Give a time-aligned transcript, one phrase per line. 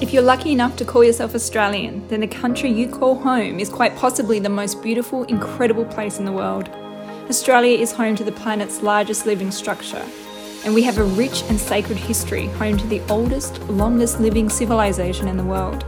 [0.00, 3.68] If you're lucky enough to call yourself Australian, then the country you call home is
[3.68, 6.68] quite possibly the most beautiful, incredible place in the world.
[7.28, 10.04] Australia is home to the planet's largest living structure,
[10.64, 15.26] and we have a rich and sacred history home to the oldest, longest living civilization
[15.26, 15.84] in the world.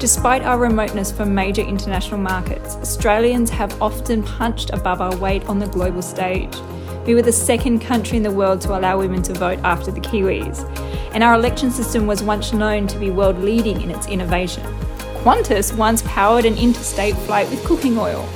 [0.00, 5.60] Despite our remoteness from major international markets, Australians have often punched above our weight on
[5.60, 6.56] the global stage.
[7.06, 10.00] We were the second country in the world to allow women to vote after the
[10.00, 10.66] Kiwis,
[11.14, 14.62] and our election system was once known to be world leading in its innovation.
[15.22, 18.28] Qantas once powered an interstate flight with cooking oil.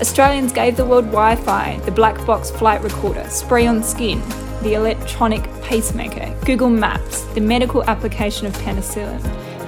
[0.00, 4.20] Australians gave the world Wi Fi, the black box flight recorder, spray on skin,
[4.62, 9.20] the electronic pacemaker, Google Maps, the medical application of penicillin,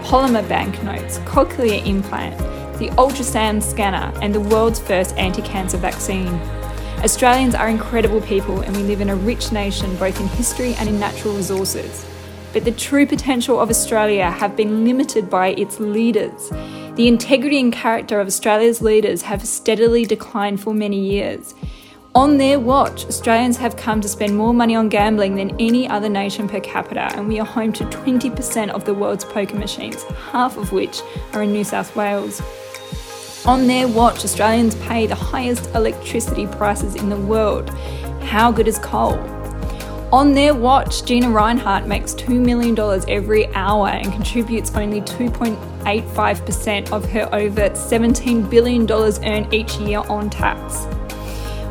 [0.04, 2.38] polymer banknotes, cochlear implant,
[2.78, 6.34] the ultrasound scanner, and the world's first anti cancer vaccine.
[7.04, 10.88] Australians are incredible people and we live in a rich nation both in history and
[10.88, 12.04] in natural resources.
[12.52, 16.50] But the true potential of Australia have been limited by its leaders.
[16.96, 21.54] The integrity and character of Australia's leaders have steadily declined for many years.
[22.14, 26.08] On their watch, Australians have come to spend more money on gambling than any other
[26.08, 30.02] nation per capita, and we are home to 20% of the world's poker machines,
[30.32, 31.00] half of which
[31.34, 32.42] are in New South Wales.
[33.46, 37.70] On their watch, Australians pay the highest electricity prices in the world.
[38.24, 39.16] How good is coal?
[40.10, 42.74] On their watch, Gina Rinehart makes $2 million
[43.08, 50.30] every hour and contributes only 2.85% of her over $17 billion earned each year on
[50.30, 50.86] tax.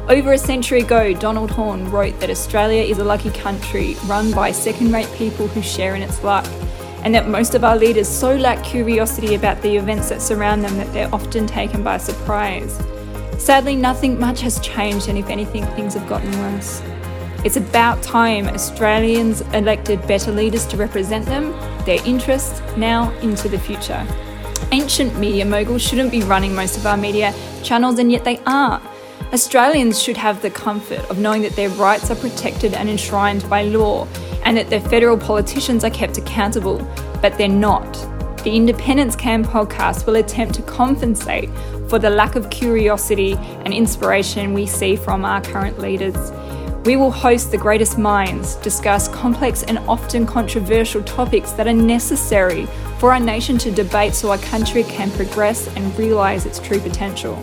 [0.08, 4.52] Over a century ago, Donald Horne wrote that Australia is a lucky country run by
[4.52, 6.46] second rate people who share in its luck
[7.04, 10.78] and that most of our leaders so lack curiosity about the events that surround them
[10.78, 12.80] that they're often taken by surprise.
[13.40, 16.84] Sadly, nothing much has changed, and if anything, things have gotten worse.
[17.46, 21.52] It's about time Australians elected better leaders to represent them,
[21.86, 24.06] their interests, now into the future.
[24.72, 28.82] Ancient media moguls shouldn't be running most of our media channels, and yet they are.
[29.34, 33.64] Australians should have the comfort of knowing that their rights are protected and enshrined by
[33.64, 34.08] law
[34.44, 36.80] and that their federal politicians are kept accountable,
[37.22, 37.94] but they're not.
[38.44, 41.50] The Independence Can podcast will attempt to compensate
[41.90, 43.34] for the lack of curiosity
[43.66, 46.32] and inspiration we see from our current leaders.
[46.86, 52.66] We will host the greatest minds, discuss complex and often controversial topics that are necessary
[53.00, 57.36] for our nation to debate so our country can progress and realise its true potential.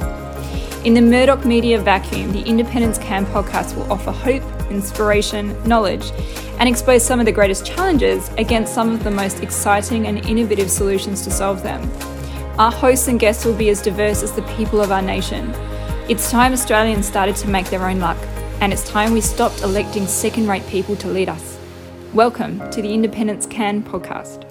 [0.84, 6.10] In the Murdoch media vacuum, the Independence Can podcast will offer hope, inspiration, knowledge,
[6.58, 10.70] and expose some of the greatest challenges against some of the most exciting and innovative
[10.70, 11.90] solutions to solve them.
[12.58, 15.52] Our hosts and guests will be as diverse as the people of our nation.
[16.08, 18.18] It's time Australians started to make their own luck,
[18.64, 21.58] and it's time we stopped electing second rate people to lead us.
[22.14, 24.50] Welcome to the Independence Can podcast.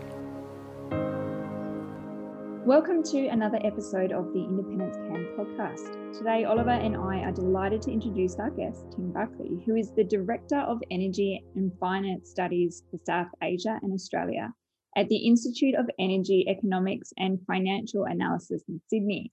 [2.64, 6.16] Welcome to another episode of the Independence Can podcast.
[6.16, 10.04] Today, Oliver and I are delighted to introduce our guest, Tim Buckley, who is the
[10.04, 14.54] Director of Energy and Finance Studies for South Asia and Australia
[14.96, 19.32] at the Institute of Energy Economics and Financial Analysis in Sydney.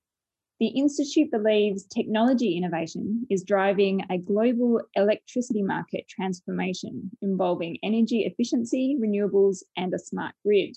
[0.61, 8.95] The Institute believes technology innovation is driving a global electricity market transformation involving energy efficiency,
[9.01, 10.77] renewables, and a smart grid.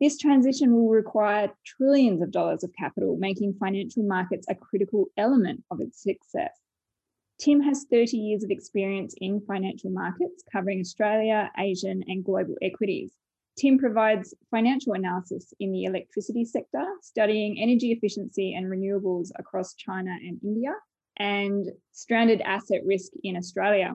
[0.00, 5.64] This transition will require trillions of dollars of capital, making financial markets a critical element
[5.72, 6.56] of its success.
[7.40, 13.10] Tim has 30 years of experience in financial markets, covering Australia, Asian, and global equities.
[13.58, 20.10] Tim provides financial analysis in the electricity sector, studying energy efficiency and renewables across China
[20.10, 20.70] and India,
[21.18, 23.94] and stranded asset risk in Australia.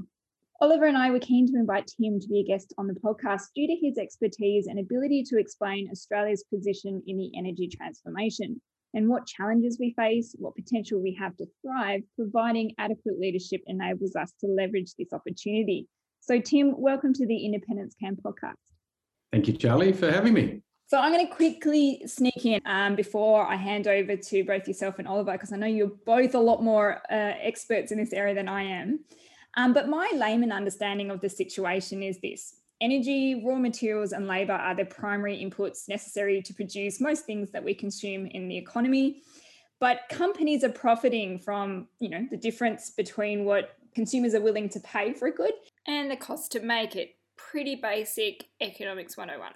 [0.60, 3.54] Oliver and I were keen to invite Tim to be a guest on the podcast
[3.56, 8.62] due to his expertise and ability to explain Australia's position in the energy transformation
[8.94, 14.16] and what challenges we face, what potential we have to thrive, providing adequate leadership enables
[14.16, 15.88] us to leverage this opportunity.
[16.20, 18.73] So, Tim, welcome to the Independence Can podcast.
[19.34, 20.62] Thank you, Charlie, for having me.
[20.86, 25.00] So I'm going to quickly sneak in um, before I hand over to both yourself
[25.00, 28.36] and Oliver, because I know you're both a lot more uh, experts in this area
[28.36, 29.00] than I am.
[29.58, 34.54] Um, but my layman understanding of the situation is this energy, raw materials, and labor
[34.54, 39.24] are the primary inputs necessary to produce most things that we consume in the economy.
[39.80, 44.80] But companies are profiting from, you know, the difference between what consumers are willing to
[44.82, 45.54] pay for a good
[45.88, 47.16] and the cost to make it.
[47.38, 49.54] Pretty basic economics 101.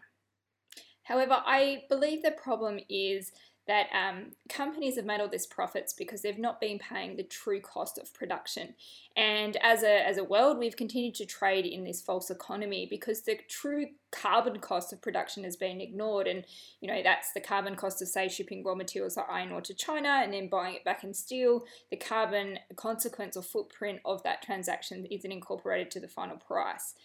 [1.03, 3.31] However, I believe the problem is
[3.67, 7.59] that um, companies have made all these profits because they've not been paying the true
[7.59, 8.73] cost of production.
[9.15, 13.21] And as a, as a world, we've continued to trade in this false economy because
[13.21, 16.27] the true carbon cost of production has been ignored.
[16.27, 16.45] And,
[16.79, 19.73] you know, that's the carbon cost of, say, shipping raw materials like iron ore to
[19.73, 21.65] China and then buying it back in steel.
[21.91, 26.95] The carbon consequence or footprint of that transaction isn't incorporated to the final price.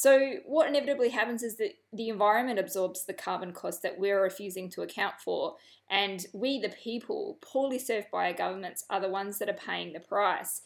[0.00, 4.70] So, what inevitably happens is that the environment absorbs the carbon cost that we're refusing
[4.70, 5.56] to account for,
[5.90, 9.92] and we, the people, poorly served by our governments, are the ones that are paying
[9.92, 10.62] the price.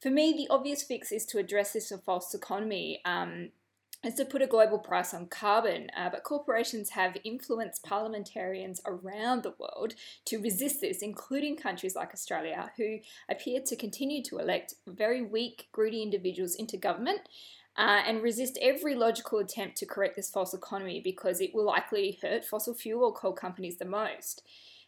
[0.00, 3.00] For me, the obvious fix is to address this false economy.
[3.04, 3.50] Um,
[4.04, 9.44] is to put a global price on carbon, uh, but corporations have influenced parliamentarians around
[9.44, 9.94] the world
[10.24, 12.98] to resist this, including countries like Australia, who
[13.30, 17.20] appear to continue to elect very weak, greedy individuals into government
[17.76, 22.18] uh, and resist every logical attempt to correct this false economy because it will likely
[22.22, 24.42] hurt fossil fuel or coal companies the most.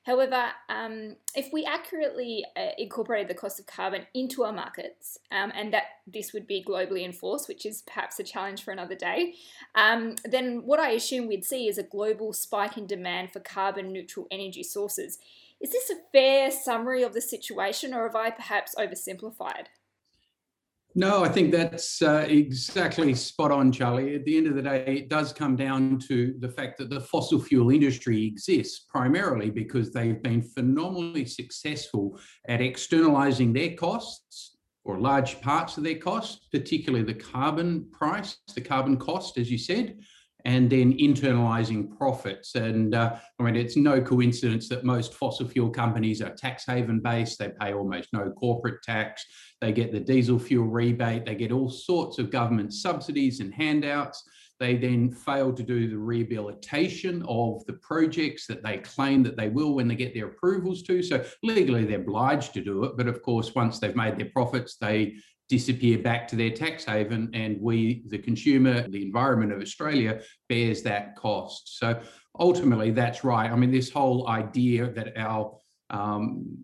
[0.05, 5.51] However, um, if we accurately uh, incorporated the cost of carbon into our markets, um,
[5.55, 9.35] and that this would be globally enforced, which is perhaps a challenge for another day,
[9.75, 13.93] um, then what I assume we'd see is a global spike in demand for carbon
[13.93, 15.19] neutral energy sources.
[15.59, 19.69] Is this a fair summary of the situation, or have I perhaps oversimplified?
[20.97, 24.15] No, I think that's uh, exactly spot on, Charlie.
[24.15, 27.01] At the end of the day, it does come down to the fact that the
[27.01, 32.17] fossil fuel industry exists primarily because they've been phenomenally successful
[32.49, 38.61] at externalizing their costs or large parts of their costs, particularly the carbon price, the
[38.61, 39.99] carbon cost, as you said,
[40.45, 42.55] and then internalizing profits.
[42.55, 47.01] And uh, I mean, it's no coincidence that most fossil fuel companies are tax haven
[47.01, 47.39] based.
[47.39, 49.25] They pay almost no corporate tax.
[49.61, 51.25] They get the diesel fuel rebate.
[51.25, 54.23] They get all sorts of government subsidies and handouts.
[54.61, 59.49] They then fail to do the rehabilitation of the projects that they claim that they
[59.49, 61.03] will when they get their approvals to.
[61.03, 62.97] So legally, they're obliged to do it.
[62.97, 65.15] But of course, once they've made their profits, they
[65.49, 70.83] disappear back to their tax haven and we the consumer the environment of australia bears
[70.83, 71.79] that cost.
[71.79, 72.01] So
[72.39, 73.51] ultimately that's right.
[73.51, 75.57] I mean this whole idea that our
[75.91, 76.59] um,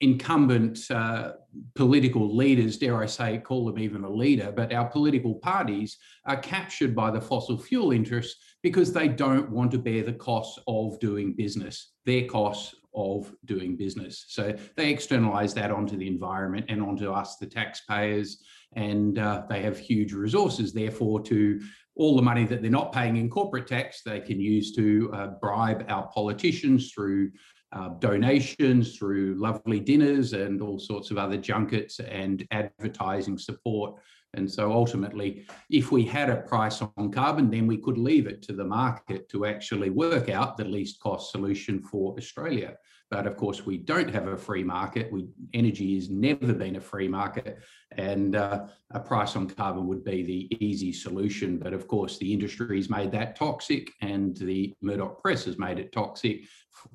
[0.00, 1.32] incumbent uh,
[1.74, 5.96] political leaders, dare I say, call them even a leader, but our political parties
[6.26, 10.58] are captured by the fossil fuel interests because they don't want to bear the costs
[10.66, 14.24] of doing business, their costs of doing business.
[14.28, 18.42] So they externalize that onto the environment and onto us, the taxpayers,
[18.74, 21.60] and uh, they have huge resources, therefore, to
[21.94, 25.26] all the money that they're not paying in corporate tax, they can use to uh,
[25.40, 27.30] bribe our politicians through
[27.72, 34.00] uh, donations, through lovely dinners, and all sorts of other junkets and advertising support
[34.36, 38.42] and so ultimately, if we had a price on carbon, then we could leave it
[38.42, 42.76] to the market to actually work out the least cost solution for Australia.
[43.10, 45.12] But of course, we don't have a free market.
[45.12, 47.60] We, energy has never been a free market,
[47.92, 51.58] and uh, a price on carbon would be the easy solution.
[51.58, 55.78] But of course, the industry has made that toxic, and the Murdoch press has made
[55.78, 56.42] it toxic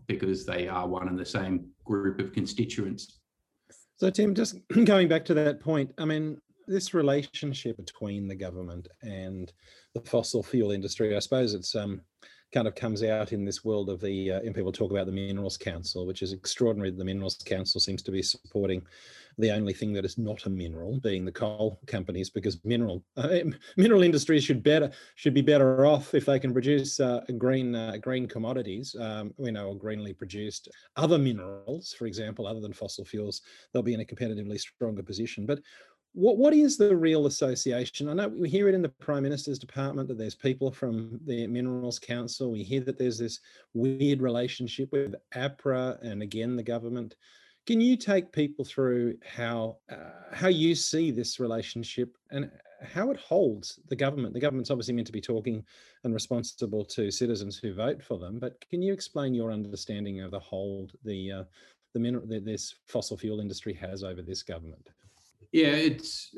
[0.08, 3.20] because they are one and the same group of constituents.
[3.96, 4.56] So, Tim, just
[4.86, 9.52] going back to that point, I mean, this relationship between the government and
[9.94, 12.02] the fossil fuel industry, I suppose it's um,
[12.52, 15.12] kind of comes out in this world of the, uh, and people talk about the
[15.12, 16.92] Minerals Council, which is extraordinary.
[16.92, 18.82] The Minerals Council seems to be supporting
[19.38, 23.40] the only thing that is not a mineral, being the coal companies, because mineral uh,
[23.78, 27.98] mineral industries should better should be better off if they can produce uh, green uh,
[28.02, 33.06] green commodities, um, you know, or greenly produced other minerals, for example, other than fossil
[33.06, 33.42] fuels.
[33.72, 35.46] They'll be in a competitively stronger position.
[35.46, 35.60] But
[36.14, 38.10] what what is the real association?
[38.10, 41.48] I know we hear it in the Prime Minister's department that there's people from the
[41.48, 42.52] Minerals Council.
[42.52, 43.40] We hear that there's this
[43.74, 47.16] weird relationship with APPEA and again the government.
[47.68, 52.52] Can you take people through how uh, how you see this relationship and
[52.84, 54.34] how it holds the government?
[54.34, 55.64] The government's obviously meant to be talking
[56.04, 60.32] and responsible to citizens who vote for them, but can you explain your understanding of
[60.32, 61.44] the hold the uh,
[61.94, 64.90] the mineral this fossil fuel industry has over this government?
[65.52, 66.36] Yeah, it's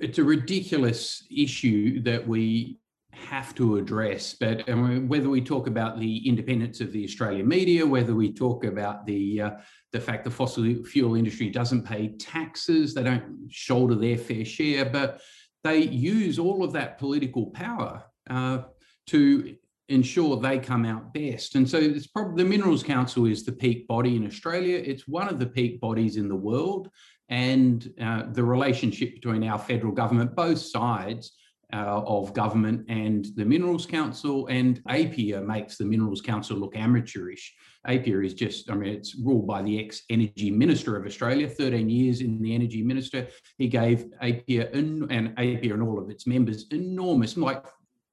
[0.00, 2.78] it's a ridiculous issue that we
[3.12, 4.34] have to address.
[4.34, 4.66] But
[5.08, 9.40] whether we talk about the independence of the Australian media, whether we talk about the
[9.40, 9.50] uh,
[9.92, 14.84] the fact the fossil fuel industry doesn't pay taxes, they don't shoulder their fair share,
[14.84, 15.20] but
[15.64, 18.62] they use all of that political power uh,
[19.06, 19.56] to
[19.88, 21.54] ensure they come out best.
[21.54, 24.82] And so it's probably the Minerals Council is the peak body in Australia.
[24.84, 26.88] It's one of the peak bodies in the world
[27.28, 31.32] and uh, the relationship between our federal government, both sides,
[31.72, 37.54] uh, of government and the Minerals Council, and APPEA makes the Minerals Council look amateurish.
[37.86, 41.90] APPEA is just, I mean, it's ruled by the ex Energy Minister of Australia, 13
[41.90, 43.28] years in the Energy Minister.
[43.58, 47.64] He gave APPEA and APPEA and all of its members enormous, like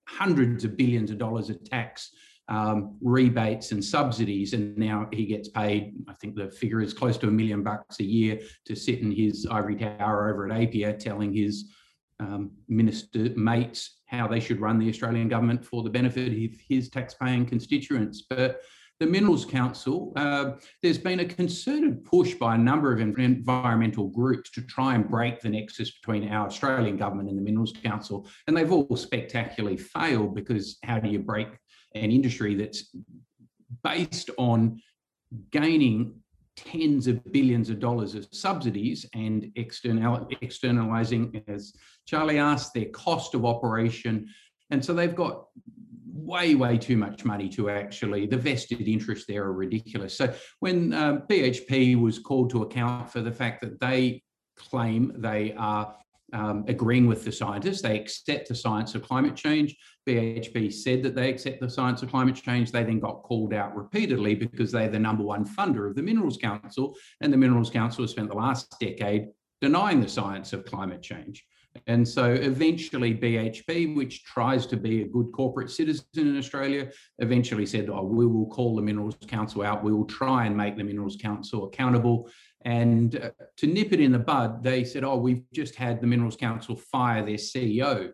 [0.07, 2.11] hundreds of billions of dollars of tax
[2.47, 5.95] um, rebates and subsidies, and now he gets paid.
[6.07, 9.11] I think the figure is close to a million bucks a year to sit in
[9.11, 11.71] his ivory tower over at APPEA, telling his
[12.19, 16.89] um, minister mates how they should run the Australian government for the benefit of his
[16.89, 18.23] taxpaying constituents.
[18.29, 18.61] But
[18.99, 24.49] the Minerals Council, uh, there's been a concerted push by a number of environmental groups
[24.51, 28.27] to try and break the nexus between our Australian government and the Minerals Council.
[28.47, 31.49] And they've all spectacularly failed because how do you break
[31.93, 32.95] an industry that's
[33.83, 34.81] based on
[35.51, 36.15] gaining
[36.55, 41.73] tens of billions of dollars of subsidies and external, externalizing, as
[42.05, 44.29] Charlie asked, their cost of operation.
[44.69, 45.47] And so they've got
[46.15, 50.17] way, way too much money to actually, the vested interests there are ridiculous.
[50.17, 54.23] So when uh, BHP was called to account for the fact that they
[54.57, 55.95] claim they are
[56.33, 57.81] um, agreeing with the scientists.
[57.81, 59.75] They accept the science of climate change.
[60.07, 62.71] BHP said that they accept the science of climate change.
[62.71, 66.37] They then got called out repeatedly because they're the number one funder of the Minerals
[66.37, 66.95] Council.
[67.21, 69.27] And the Minerals Council has spent the last decade
[69.61, 71.45] denying the science of climate change.
[71.87, 76.89] And so eventually BHP, which tries to be a good corporate citizen in Australia,
[77.19, 79.83] eventually said, oh, we will call the Minerals Council out.
[79.83, 82.29] We will try and make the Minerals Council accountable.
[82.63, 86.07] And uh, to nip it in the bud, they said, oh, we've just had the
[86.07, 88.11] Minerals Council fire their CEO.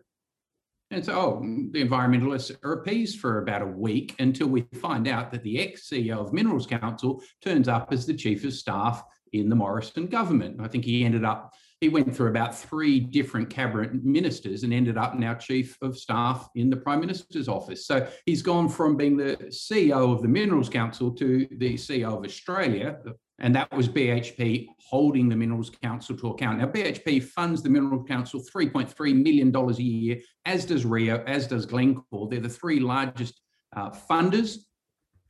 [0.90, 1.40] And so, oh,
[1.70, 6.18] the environmentalists are appeased for about a week until we find out that the ex-CEO
[6.18, 9.02] of Minerals Council turns up as the chief of staff
[9.32, 10.60] in the Morrison government.
[10.60, 14.96] I think he ended up, he went through about three different cabinet ministers and ended
[14.96, 17.88] up now chief of staff in the Prime Minister's office.
[17.88, 22.24] So he's gone from being the CEO of the Minerals Council to the CEO of
[22.24, 22.98] Australia,
[23.40, 26.60] and that was BHP holding the Minerals Council to account.
[26.60, 31.66] Now, BHP funds the Minerals Council $3.3 million a year, as does Rio, as does
[31.66, 32.28] Glencore.
[32.28, 33.40] They're the three largest
[33.74, 34.58] uh, funders,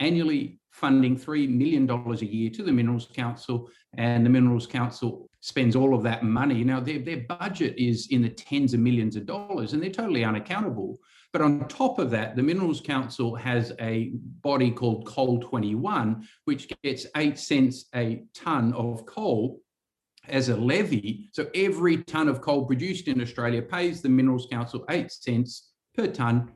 [0.00, 5.76] annually funding $3 million a year to the Minerals Council, and the Minerals Council spends
[5.76, 6.64] all of that money.
[6.64, 10.25] Now, their, their budget is in the tens of millions of dollars, and they're totally
[10.25, 10.99] unaccountable
[11.32, 16.70] but on top of that, the Minerals Council has a body called Coal 21, which
[16.82, 19.61] gets eight cents a tonne of coal
[20.28, 21.30] as a levy.
[21.32, 26.06] So every tonne of coal produced in Australia pays the Minerals Council eight cents per
[26.06, 26.52] tonne.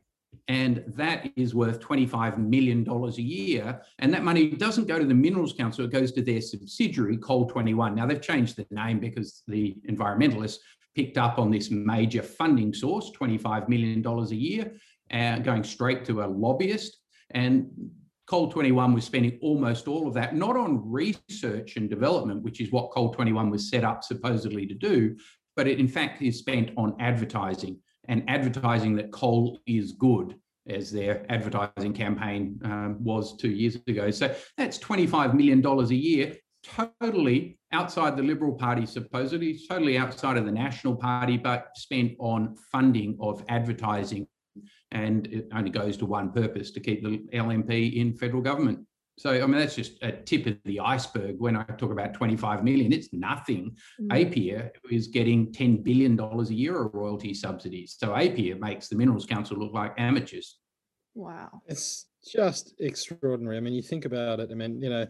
[0.49, 3.81] And that is worth $25 million a year.
[3.99, 7.49] And that money doesn't go to the Minerals Council, it goes to their subsidiary, Coal
[7.49, 7.95] 21.
[7.95, 10.59] Now, they've changed the name because the environmentalists
[10.95, 14.73] picked up on this major funding source, $25 million a year,
[15.12, 16.97] uh, going straight to a lobbyist.
[17.31, 17.69] And
[18.26, 22.73] Coal 21 was spending almost all of that, not on research and development, which is
[22.73, 25.16] what Coal 21 was set up supposedly to do,
[25.55, 27.78] but it in fact is spent on advertising
[28.09, 30.37] and advertising that coal is good
[30.69, 34.11] as their advertising campaign um, was two years ago.
[34.11, 36.37] So that's $25 million a year
[36.67, 42.57] totally outside the Liberal Party, supposedly, totally outside of the National Party, but spent on
[42.73, 44.27] funding of advertising.
[44.91, 48.81] And it only goes to one purpose to keep the LNP in federal government.
[49.18, 51.37] So, I mean, that's just a tip of the iceberg.
[51.38, 53.75] When I talk about 25 million, it's nothing.
[54.00, 54.08] Mm.
[54.08, 57.96] APPEA is getting $10 billion a year of royalty subsidies.
[57.99, 60.58] So, APPEA makes the Minerals Council look like amateurs.
[61.14, 61.62] Wow.
[61.66, 63.56] It's just extraordinary.
[63.56, 65.06] I mean, you think about it, I mean, you know,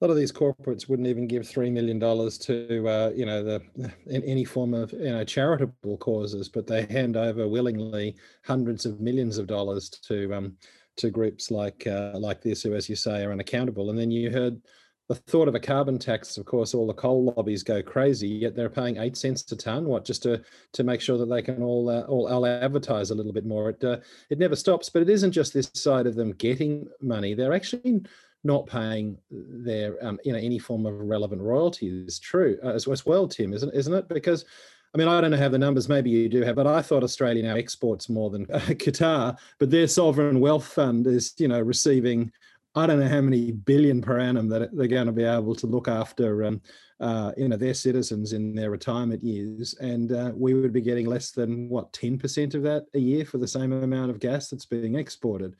[0.00, 3.42] a lot of these corporates wouldn't even give three million dollars to uh, you know
[3.42, 3.60] the
[4.06, 9.00] in any form of you know charitable causes, but they hand over willingly hundreds of
[9.00, 10.56] millions of dollars to um,
[10.98, 13.90] to groups like uh, like this, who, as you say, are unaccountable.
[13.90, 14.60] And then you heard
[15.08, 16.36] the thought of a carbon tax.
[16.36, 18.28] Of course, all the coal lobbies go crazy.
[18.28, 19.86] Yet they're paying eight cents a ton.
[19.86, 20.42] What just to
[20.74, 23.70] to make sure that they can all uh, all, all advertise a little bit more.
[23.70, 23.98] It uh,
[24.30, 24.90] it never stops.
[24.90, 27.34] But it isn't just this side of them getting money.
[27.34, 28.02] They're actually
[28.44, 32.86] not paying their um, you know any form of relevant royalty is true uh, as,
[32.86, 34.08] as well, Tim, isn't isn't it?
[34.08, 34.44] Because
[34.94, 35.88] I mean, I don't know how the numbers.
[35.88, 39.36] Maybe you do have, but I thought Australia now exports more than uh, Qatar.
[39.58, 42.32] But their sovereign wealth fund is, you know, receiving
[42.74, 45.66] I don't know how many billion per annum that they're going to be able to
[45.66, 46.60] look after, um,
[47.00, 51.06] uh, you know, their citizens in their retirement years, and uh, we would be getting
[51.06, 54.48] less than what ten percent of that a year for the same amount of gas
[54.48, 55.56] that's being exported.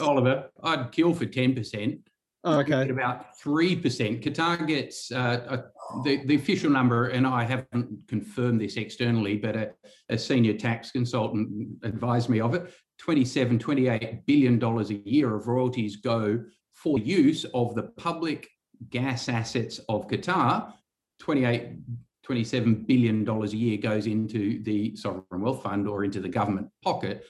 [0.00, 1.98] Oliver, I'd kill for 10%.
[2.44, 2.88] Oh, okay.
[2.88, 4.22] About 3%.
[4.22, 9.54] Qatar gets uh, a, the, the official number, and I haven't confirmed this externally, but
[9.54, 9.70] a,
[10.08, 15.46] a, senior tax consultant advised me of it 27, 28 billion dollars a year of
[15.46, 16.42] royalties go
[16.74, 18.48] for use of the public
[18.90, 20.72] gas assets of Qatar.
[21.20, 21.78] 28,
[22.24, 26.68] 27 billion dollars a year goes into the sovereign wealth fund or into the government
[26.82, 27.24] pocket.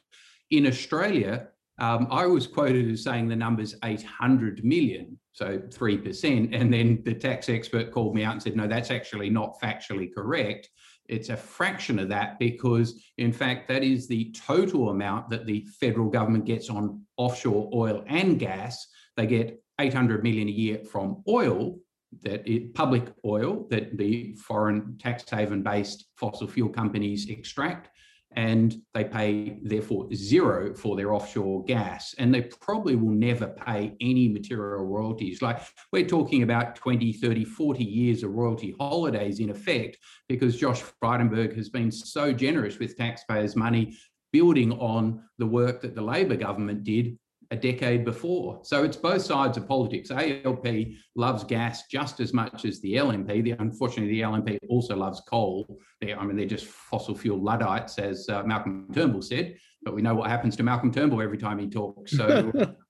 [0.51, 1.49] In Australia,
[1.83, 6.55] um, I was quoted as saying the number's 800 million, so 3%.
[6.55, 10.15] And then the tax expert called me out and said, no, that's actually not factually
[10.15, 10.71] correct.
[11.09, 15.67] It's a fraction of that because, in fact, that is the total amount that the
[15.81, 18.87] federal government gets on offshore oil and gas.
[19.17, 21.81] They get 800 million a year from oil,
[22.23, 27.89] that it, public oil that the foreign tax haven based fossil fuel companies extract
[28.37, 32.15] and they pay therefore zero for their offshore gas.
[32.19, 35.43] And they probably will never pay any material royalties.
[35.43, 35.61] Like
[35.93, 39.99] we're talking about 20 30 40 years of royalty holidays in effect
[40.29, 43.97] because josh frydenberg has been so generous with taxpayers money
[44.33, 47.19] building on the work that the labor government did
[47.53, 48.61] a decade before.
[48.63, 50.11] So it's both sides of politics.
[50.11, 50.67] ALP
[51.15, 53.45] loves gas just as much as the LNP.
[53.45, 55.79] The, unfortunately, the LNP also loves coal.
[56.01, 59.57] They're, I mean, they're just fossil fuel Luddites, as uh, Malcolm Turnbull said.
[59.83, 62.17] But we know what happens to Malcolm Turnbull every time he talks.
[62.17, 62.51] So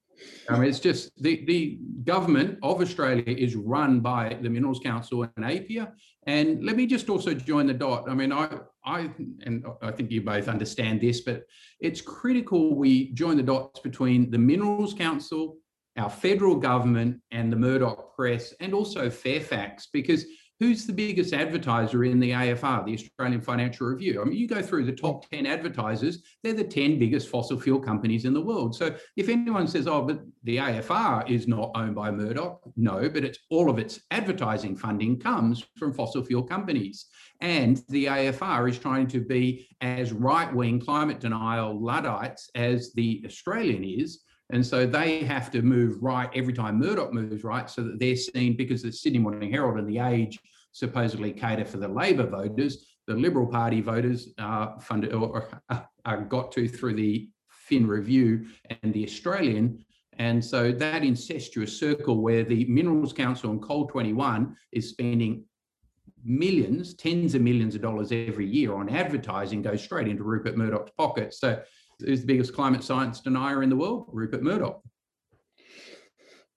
[0.48, 5.22] I mean, it's just the, the government of Australia is run by the Minerals Council
[5.22, 5.92] and APPEA.
[6.26, 8.08] And let me just also join the dot.
[8.08, 9.10] I mean, I, I,
[9.44, 11.44] and I think you both understand this, but
[11.80, 15.58] it's critical we join the dots between the Minerals Council,
[15.96, 20.24] our federal government, and the Murdoch press, and also Fairfax, because
[20.62, 24.22] who's the biggest advertiser in the AFR, the Australian Financial Review?
[24.22, 27.80] I mean, you go through the top 10 advertisers, they're the 10 biggest fossil fuel
[27.80, 28.72] companies in the world.
[28.76, 33.24] So if anyone says, oh, but the AFR is not owned by Murdoch, no, but
[33.24, 37.06] it's all of its advertising funding comes from fossil fuel companies.
[37.40, 43.20] And the AFR is trying to be as right wing climate denial Luddites as the
[43.26, 44.20] Australian is.
[44.52, 48.14] And so they have to move right every time Murdoch moves right so that they're
[48.14, 50.38] seen because the Sydney Morning Herald and the Age
[50.72, 52.86] supposedly cater for the Labor voters.
[53.06, 57.86] The Liberal Party voters uh, are funded or uh, are got to through the Fin
[57.86, 58.46] Review
[58.82, 59.84] and the Australian.
[60.18, 65.44] And so that incestuous circle where the Minerals Council and Coal 21 is spending
[66.24, 70.92] millions, tens of millions of dollars every year on advertising goes straight into Rupert Murdoch's
[70.96, 71.34] pocket.
[71.34, 71.60] So
[71.98, 74.08] who's the biggest climate science denier in the world?
[74.12, 74.82] Rupert Murdoch.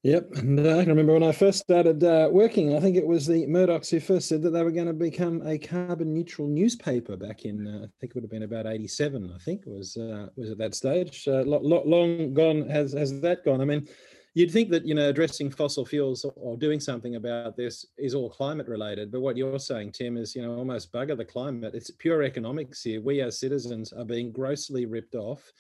[0.05, 2.75] Yep, and uh, I can remember when I first started uh, working.
[2.75, 5.41] I think it was the Murdochs who first said that they were going to become
[5.47, 7.65] a carbon neutral newspaper back in.
[7.65, 9.33] Uh, I think it would have been about '87.
[9.33, 11.27] I think was uh, was at that stage.
[11.27, 13.61] Uh, long gone has has that gone?
[13.61, 13.87] I mean,
[14.35, 18.29] you'd think that you know addressing fossil fuels or doing something about this is all
[18.29, 19.11] climate related.
[19.11, 21.73] But what you're saying, Tim, is you know almost bugger the climate.
[21.73, 23.01] It's pure economics here.
[23.01, 25.51] We as citizens are being grossly ripped off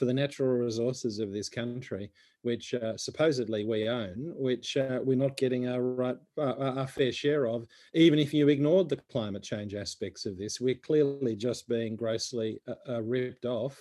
[0.00, 2.10] for the natural resources of this country,
[2.40, 7.46] which uh, supposedly we own, which uh, we're not getting our right our fair share
[7.46, 7.66] of.
[7.92, 12.62] Even if you ignored the climate change aspects of this, we're clearly just being grossly
[12.66, 13.76] uh, uh ripped off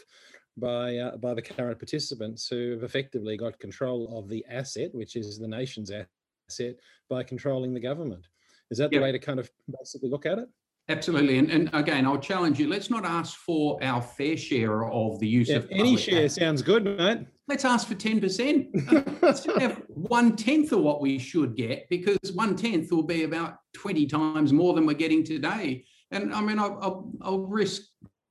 [0.57, 5.15] by uh, by the current participants who have effectively got control of the asset, which
[5.15, 6.75] is the nation's asset,
[7.07, 8.27] by controlling the government.
[8.71, 10.49] Is that the way to kind of basically look at it?
[10.89, 11.37] Absolutely.
[11.37, 12.67] And, and again, I'll challenge you.
[12.67, 16.63] Let's not ask for our fair share of the use yeah, of any share sounds
[16.63, 17.27] good, mate.
[17.47, 19.21] Let's ask for 10%.
[19.21, 23.57] Let's have one tenth of what we should get because one tenth will be about
[23.73, 25.85] 20 times more than we're getting today.
[26.11, 27.83] And I mean, I'll, I'll, I'll risk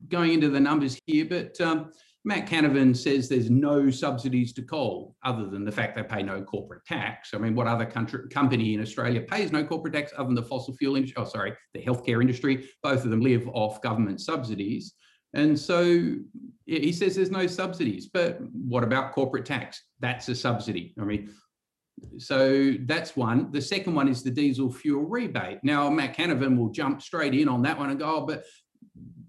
[0.09, 1.93] going into the numbers here, but um,
[2.29, 6.43] Matt Canavan says there's no subsidies to coal other than the fact they pay no
[6.43, 7.31] corporate tax.
[7.33, 10.43] I mean, what other country, company in Australia pays no corporate tax other than the
[10.43, 11.17] fossil fuel industry?
[11.17, 12.69] Oh, sorry, the healthcare industry.
[12.83, 14.93] Both of them live off government subsidies.
[15.33, 16.17] And so
[16.67, 18.11] he says there's no subsidies.
[18.13, 19.83] But what about corporate tax?
[19.99, 20.95] That's a subsidy.
[21.01, 21.33] I mean,
[22.19, 23.51] so that's one.
[23.53, 25.61] The second one is the diesel fuel rebate.
[25.63, 28.45] Now, Matt Canavan will jump straight in on that one and go, oh, but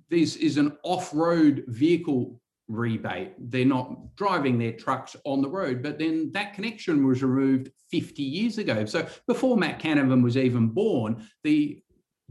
[0.09, 3.33] this is an off road vehicle rebate.
[3.37, 8.23] They're not driving their trucks on the road, but then that connection was removed 50
[8.23, 8.85] years ago.
[8.85, 11.81] So before Matt Canavan was even born, the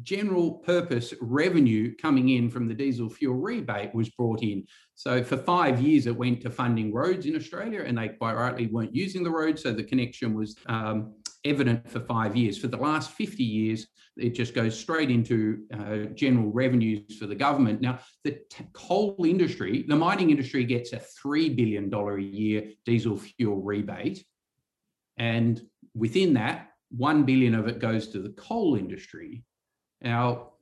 [0.03, 4.65] general purpose revenue coming in from the diesel fuel rebate was brought in.
[4.95, 8.67] So for five years, it went to funding roads in Australia, and they quite rightly
[8.67, 9.63] weren't using the roads.
[9.63, 12.59] So the connection was um, evident for five years.
[12.59, 17.35] For the last 50 years, it just goes straight into uh, general revenues for the
[17.35, 17.81] government.
[17.81, 23.17] Now, the t- coal industry, the mining industry gets a $3 billion a year diesel
[23.17, 24.25] fuel rebate.
[25.17, 25.61] And
[25.95, 29.45] within that, 1 billion of it goes to the coal industry.
[30.01, 30.53] Now,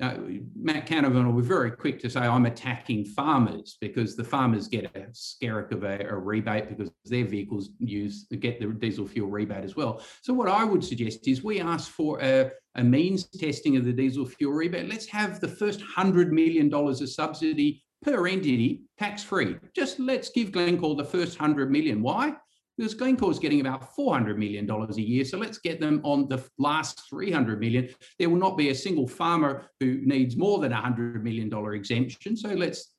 [0.00, 0.14] uh,
[0.54, 4.84] Matt Canavan will be very quick to say I'm attacking farmers because the farmers get
[4.84, 9.64] a skerrick of a, a, rebate because their vehicles use get the diesel fuel rebate
[9.64, 10.02] as well.
[10.22, 13.92] So what I would suggest is we ask for a, a means testing of the
[13.92, 14.88] diesel fuel rebate.
[14.88, 19.56] Let's have the first hundred million dollars of subsidy per entity tax free.
[19.74, 22.02] Just let's give Glencore the first hundred million.
[22.02, 22.34] Why?
[22.76, 25.24] Because Glencore is getting about $400 million a year.
[25.24, 27.88] So let's get them on the last 300 million.
[28.18, 32.36] There will not be a single farmer who needs more than a $100 million exemption.
[32.36, 32.92] So let's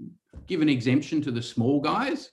[0.48, 2.32] give an exemption to the small guys,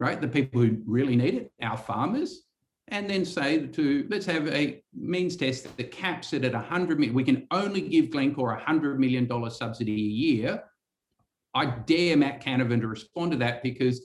[0.00, 0.20] right?
[0.20, 2.42] The people who really need it, our farmers.
[2.88, 7.14] And then say to, let's have a means test that caps it at 100 million.
[7.14, 10.64] We can only give Glencore a $100 million subsidy a year.
[11.54, 14.00] I dare Matt Canavan to respond to that because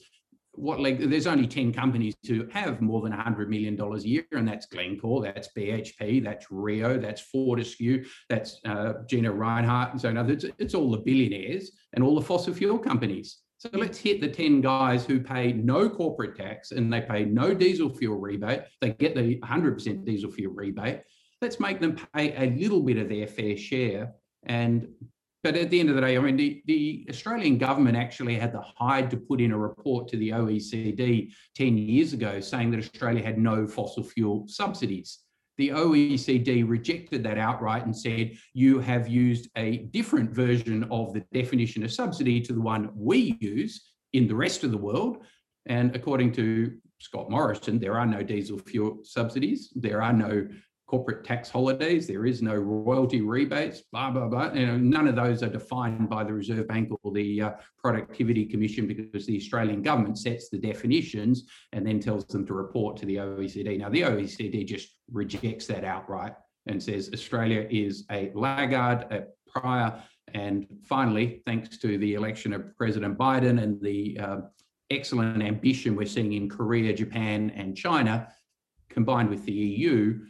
[0.58, 4.26] what like there's only 10 companies who have more than 100 million dollars a year
[4.32, 10.10] and that's glencore that's bhp that's rio that's fortescue that's uh, gina rinehart and so
[10.10, 10.30] on.
[10.30, 13.39] It's, it's all the billionaires and all the fossil fuel companies.
[13.58, 17.54] So let's hit the 10 guys who pay no corporate tax and they pay no
[17.54, 18.63] diesel fuel rebate.
[18.82, 21.02] They get the 100% diesel fuel rebate.
[21.41, 24.13] Let's make them pay a little bit of their fair share
[24.46, 24.88] and
[25.45, 28.51] but at the end of the day, I mean, the, the, Australian government actually had
[28.51, 32.79] the hide to put in a report to the OECD 10 years ago saying that
[32.79, 35.19] Australia had no fossil fuel subsidies.
[35.60, 41.23] The OECD rejected that outright and said, you have used a different version of the
[41.31, 45.17] definition of subsidy to the one we use in the rest of the world.
[45.67, 49.71] And according to Scott Morrison, there are no diesel fuel subsidies.
[49.75, 50.47] There are no
[50.95, 52.08] corporate tax holidays.
[52.08, 54.53] There is no royalty rebates, blah, blah, blah.
[54.53, 58.45] You know, none of those are defined by the Reserve Bank or the uh, Productivity
[58.45, 63.05] Commission because the Australian government sets the definitions and then tells them to report to
[63.05, 63.77] the OECD.
[63.77, 66.31] Now, the OECD just rejects that outright
[66.65, 70.01] and says Australia is a laggard, a prior.
[70.34, 74.38] And finally, thanks to the election of President Biden and the uh,
[74.89, 78.29] excellent ambition we're seeing in Korea, Japan, and China,
[78.89, 80.21] combined with the EU,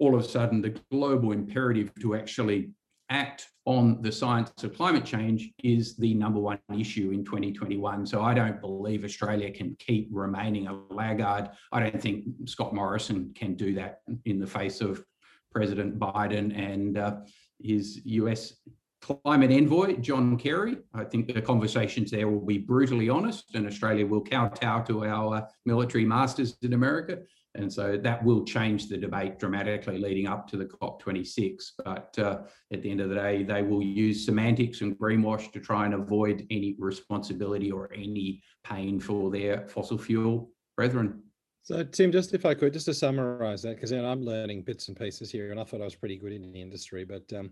[0.00, 2.70] all of a sudden the global imperative to actually
[3.10, 8.06] act on the science of climate change is the number one issue in 2021.
[8.06, 11.50] So I don't believe Australia can keep remaining a laggard.
[11.70, 15.04] I don't think Scott Morrison can do that in the face of
[15.52, 17.16] President Biden and uh,
[17.60, 18.54] his US
[19.02, 20.78] climate envoy, John Kerry.
[20.94, 25.46] I think the conversations there will be brutally honest, and Australia will kowtow to our
[25.66, 27.18] military masters in America.
[27.54, 31.72] And so that will change the debate dramatically leading up to the COP26.
[31.84, 32.40] But uh,
[32.72, 35.94] at the end of the day, they will use semantics and greenwash to try and
[35.94, 41.22] avoid any responsibility or any pain for their fossil fuel brethren.
[41.64, 44.96] So, Tim, just if I could, just to summarize that, because I'm learning bits and
[44.96, 47.50] pieces here, and I thought I was pretty good in the industry, but um,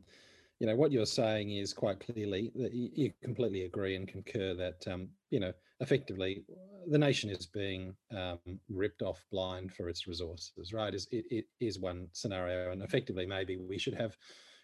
[0.59, 4.87] you know what you're saying is quite clearly that you completely agree and concur that
[4.93, 6.45] um, you know effectively
[6.89, 8.39] the nation is being um,
[8.69, 10.95] ripped off blind for its resources, right?
[10.95, 14.17] Is it, it is one scenario, and effectively maybe we should have,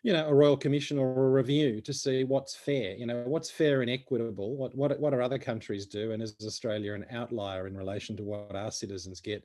[0.03, 2.95] you know, a royal commission or a review to see what's fair.
[2.97, 4.57] You know, what's fair and equitable.
[4.57, 8.25] What what what are other countries do, and is Australia an outlier in relation to
[8.25, 9.45] what our citizens get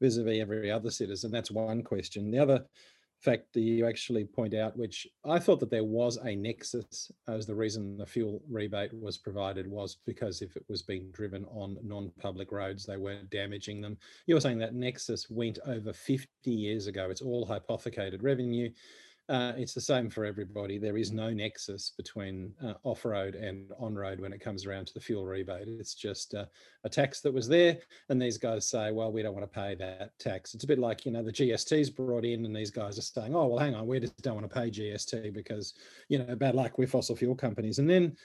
[0.00, 1.30] vis-a-vis every other citizen?
[1.30, 2.30] That's one question.
[2.30, 2.64] The other
[3.20, 7.46] fact that you actually point out, which I thought that there was a nexus as
[7.46, 11.76] the reason the fuel rebate was provided was because if it was being driven on
[11.82, 13.98] non-public roads, they weren't damaging them.
[14.26, 17.10] You're saying that nexus went over 50 years ago.
[17.10, 18.70] It's all hypothecated revenue.
[19.30, 20.76] Uh, it's the same for everybody.
[20.76, 24.98] There is no nexus between uh, off-road and on-road when it comes around to the
[25.00, 25.68] fuel rebate.
[25.68, 26.46] It's just uh,
[26.82, 29.76] a tax that was there, and these guys say, "Well, we don't want to pay
[29.76, 32.98] that tax." It's a bit like you know the GST's brought in, and these guys
[32.98, 35.74] are saying, "Oh, well, hang on, we just don't want to pay GST because
[36.08, 38.16] you know bad luck with fossil fuel companies." And then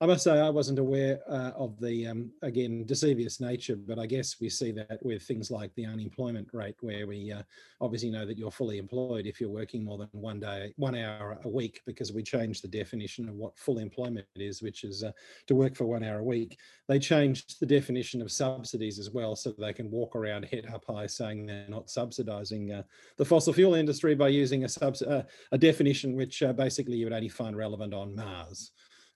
[0.00, 4.06] I must say I wasn't aware uh, of the um, again deceivious nature, but I
[4.06, 7.42] guess we see that with things like the unemployment rate, where we uh,
[7.80, 11.40] obviously know that you're fully employed if you're working more than one day, one hour
[11.42, 15.10] a week, because we changed the definition of what full employment is, which is uh,
[15.48, 16.60] to work for one hour a week.
[16.86, 20.84] They changed the definition of subsidies as well, so they can walk around head up
[20.88, 22.82] high saying they're not subsidising uh,
[23.16, 27.06] the fossil fuel industry by using a, subs- uh, a definition which uh, basically you
[27.06, 28.70] would only find relevant on Mars.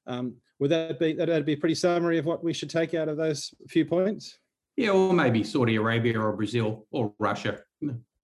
[0.06, 3.08] Um, would that be that'd be a pretty summary of what we should take out
[3.08, 4.38] of those few points?
[4.76, 7.58] Yeah, or maybe Saudi Arabia or Brazil or Russia.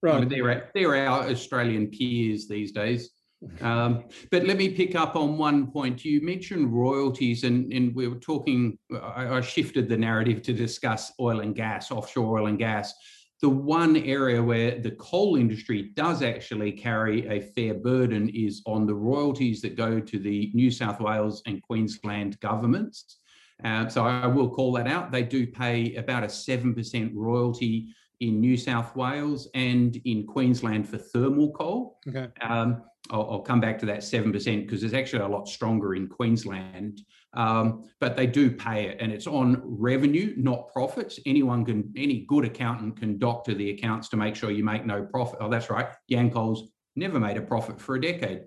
[0.01, 0.15] Right.
[0.15, 3.11] I mean, they're, they're our Australian peers these days.
[3.61, 6.03] Um, but let me pick up on one point.
[6.03, 11.13] You mentioned royalties, and, and we were talking, I, I shifted the narrative to discuss
[11.21, 12.93] oil and gas, offshore oil and gas.
[13.41, 18.85] The one area where the coal industry does actually carry a fair burden is on
[18.85, 23.19] the royalties that go to the New South Wales and Queensland governments.
[23.63, 25.11] Uh, so I will call that out.
[25.11, 27.87] They do pay about a 7% royalty
[28.19, 31.99] in New South Wales and in Queensland for thermal coal.
[32.07, 32.27] Okay.
[32.41, 36.07] Um, I'll, I'll, come back to that 7% because it's actually a lot stronger in
[36.07, 37.01] Queensland.
[37.33, 41.19] Um, but they do pay it and it's on revenue, not profits.
[41.25, 45.03] Anyone can, any good accountant can doctor the accounts to make sure you make no
[45.03, 45.39] profit.
[45.41, 45.87] Oh, that's right.
[46.07, 48.41] Yancoal's never made a profit for a decade.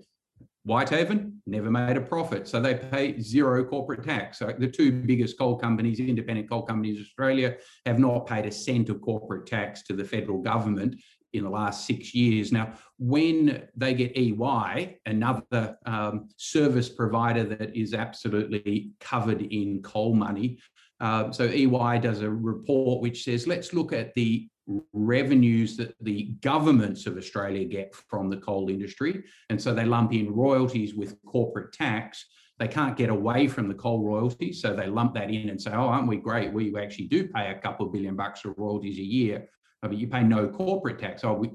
[0.64, 4.38] Whitehaven never made a profit, so they pay zero corporate tax.
[4.38, 8.52] So the two biggest coal companies, independent coal companies in Australia, have not paid a
[8.52, 10.96] cent of corporate tax to the federal government
[11.32, 12.52] in the last six years.
[12.52, 20.14] Now, when they get EY, another um, service provider that is absolutely covered in coal
[20.14, 20.58] money,
[21.00, 24.48] uh, so EY does a report which says, let's look at the
[24.92, 29.24] revenues that the governments of Australia get from the coal industry.
[29.50, 32.26] And so they lump in royalties with corporate tax.
[32.58, 34.62] They can't get away from the coal royalties.
[34.62, 36.52] So they lump that in and say, oh, aren't we great?
[36.52, 39.48] We actually do pay a couple of billion bucks of royalties a year.
[39.82, 41.24] I mean, you pay no corporate tax.
[41.24, 41.50] Oh, we,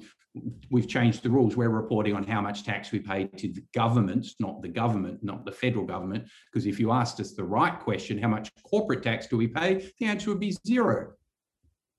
[0.70, 1.56] we've changed the rules.
[1.56, 5.46] We're reporting on how much tax we pay to the governments, not the government, not
[5.46, 6.28] the federal government.
[6.52, 9.90] Because if you asked us the right question, how much corporate tax do we pay?
[10.00, 11.14] The answer would be zero.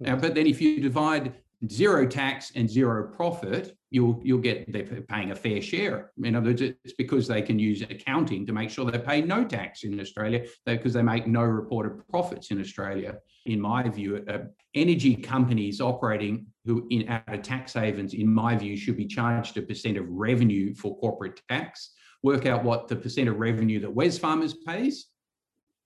[0.01, 1.35] Now, but then if you divide
[1.69, 6.13] zero tax and zero profit, you'll you'll get they're paying a fair share.
[6.23, 9.45] In other words, it's because they can use accounting to make sure they pay no
[9.45, 13.19] tax in Australia because they make no reported profits in Australia.
[13.47, 14.39] In my view, uh,
[14.75, 19.57] energy companies operating who in out of tax havens, in my view, should be charged
[19.57, 21.93] a percent of revenue for corporate tax.
[22.23, 25.07] Work out what the percent of revenue that Wesfarmers pays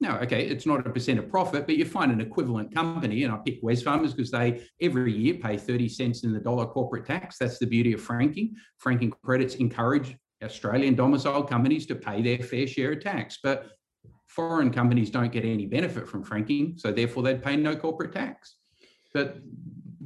[0.02, 3.32] no, okay, it's not a percent of profit, but you find an equivalent company, and
[3.32, 7.38] I pick Wesfarmers because they every year pay 30 cents in the dollar corporate tax.
[7.38, 8.56] That's the beauty of franking.
[8.78, 13.68] Franking credits encourage Australian domiciled companies to pay their fair share of tax, but
[14.26, 18.56] foreign companies don't get any benefit from franking, so therefore they'd pay no corporate tax.
[19.14, 19.38] But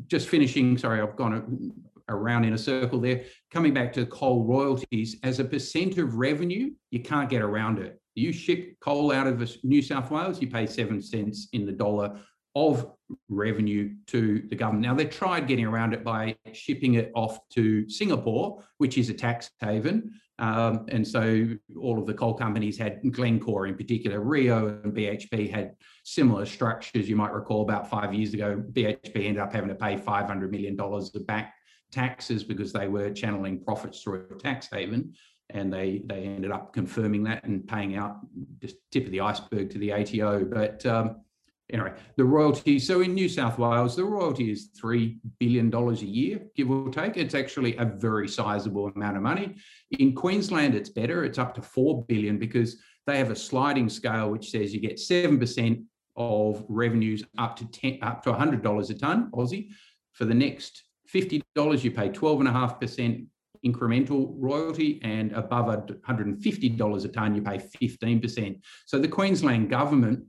[0.09, 1.73] just finishing, sorry, I've gone
[2.11, 3.25] around in a circle there.
[3.51, 7.99] Coming back to coal royalties, as a percent of revenue, you can't get around it.
[8.17, 12.19] You ship coal out of New South Wales, you pay seven cents in the dollar
[12.57, 12.91] of
[13.29, 14.87] revenue to the government.
[14.87, 19.15] Now, they tried getting around it by shipping it off to Singapore, which is a
[19.15, 20.15] tax haven.
[20.39, 21.49] Um, and so
[21.79, 27.11] all of the coal companies had, Glencore in particular, Rio and BHP had similar structures.
[27.11, 30.81] You might recall about five years ago, BHP ended up having to pay $500 million
[30.81, 31.55] of back
[31.93, 35.15] taxes because they were channeling profits through a tax haven
[35.51, 38.19] and they they ended up confirming that and paying out
[38.61, 40.45] just tip of the iceberg to the ATO.
[40.45, 41.21] But um,
[41.71, 42.79] anyway, the royalty.
[42.79, 46.91] So in New South Wales, the royalty is three billion dollars a year, give or
[46.91, 47.17] take.
[47.17, 49.57] It's actually a very sizable amount of money.
[49.99, 51.25] In Queensland, it's better.
[51.25, 54.99] It's up to four billion because they have a sliding scale which says you get
[54.99, 55.81] seven percent
[56.17, 59.71] of revenues up to ten up to hundred dollars a ton Aussie.
[60.13, 63.27] For the next fifty dollars, you pay twelve and a half percent
[63.67, 68.61] incremental royalty and above $150 a tonne, you pay 15%.
[68.87, 70.25] So the Queensland government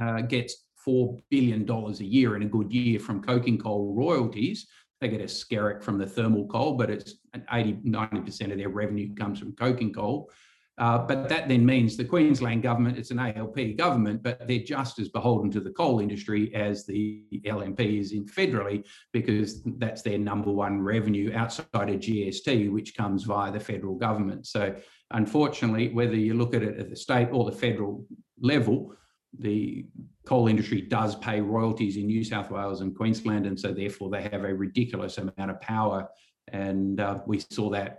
[0.00, 4.66] uh, gets $4 billion a year in a good year from coking coal royalties.
[5.00, 7.14] They get a skerrick from the thermal coal, but it's
[7.50, 10.30] 80, 90% of their revenue comes from coking coal.
[10.80, 14.98] Uh, but that then means the Queensland government, it's an ALP government, but they're just
[14.98, 20.16] as beholden to the coal industry as the LNP is in federally, because that's their
[20.16, 24.46] number one revenue outside of GST, which comes via the federal government.
[24.46, 24.74] So,
[25.10, 28.06] unfortunately, whether you look at it at the state or the federal
[28.40, 28.94] level,
[29.38, 29.84] the
[30.24, 34.22] coal industry does pay royalties in New South Wales and Queensland, and so therefore they
[34.22, 36.08] have a ridiculous amount of power.
[36.48, 37.98] And uh, we saw that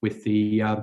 [0.00, 0.76] with the uh,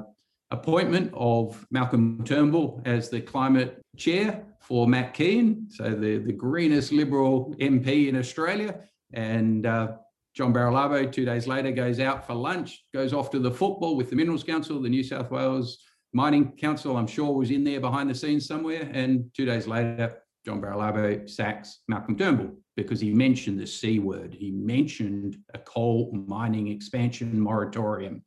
[0.53, 6.91] appointment of Malcolm Turnbull as the climate chair for Matt Kean, so the, the greenest
[6.91, 8.79] Liberal MP in Australia.
[9.13, 9.97] And uh,
[10.35, 14.09] John Barilaro, two days later, goes out for lunch, goes off to the football with
[14.09, 15.79] the Minerals Council, the New South Wales
[16.13, 18.87] Mining Council, I'm sure was in there behind the scenes somewhere.
[18.93, 24.33] And two days later, John Barilaro sacks Malcolm Turnbull because he mentioned the C word.
[24.33, 28.23] He mentioned a coal mining expansion moratorium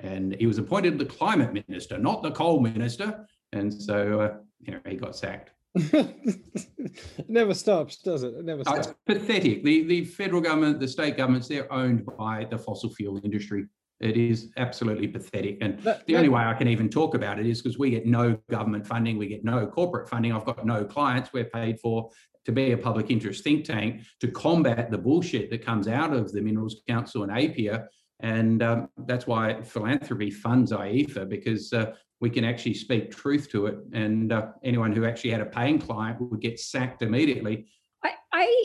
[0.00, 3.26] and he was appointed the climate minister, not the coal minister.
[3.52, 5.50] And so, uh, you know, he got sacked.
[5.74, 8.34] it never stops, does it?
[8.34, 8.88] It never stops.
[8.88, 9.64] Oh, it's pathetic.
[9.64, 13.66] The the federal government, the state governments, they're owned by the fossil fuel industry.
[14.00, 15.58] It is absolutely pathetic.
[15.62, 17.90] And that, the that, only way I can even talk about it is because we
[17.90, 20.32] get no government funding, we get no corporate funding.
[20.32, 21.32] I've got no clients.
[21.32, 22.10] We're paid for
[22.44, 26.32] to be a public interest think tank to combat the bullshit that comes out of
[26.32, 27.86] the Minerals Council and APPEA.
[28.20, 33.66] And um, that's why philanthropy funds IEEFA because uh, we can actually speak truth to
[33.66, 33.78] it.
[33.92, 37.66] And uh, anyone who actually had a paying client would get sacked immediately.
[38.02, 38.64] I, I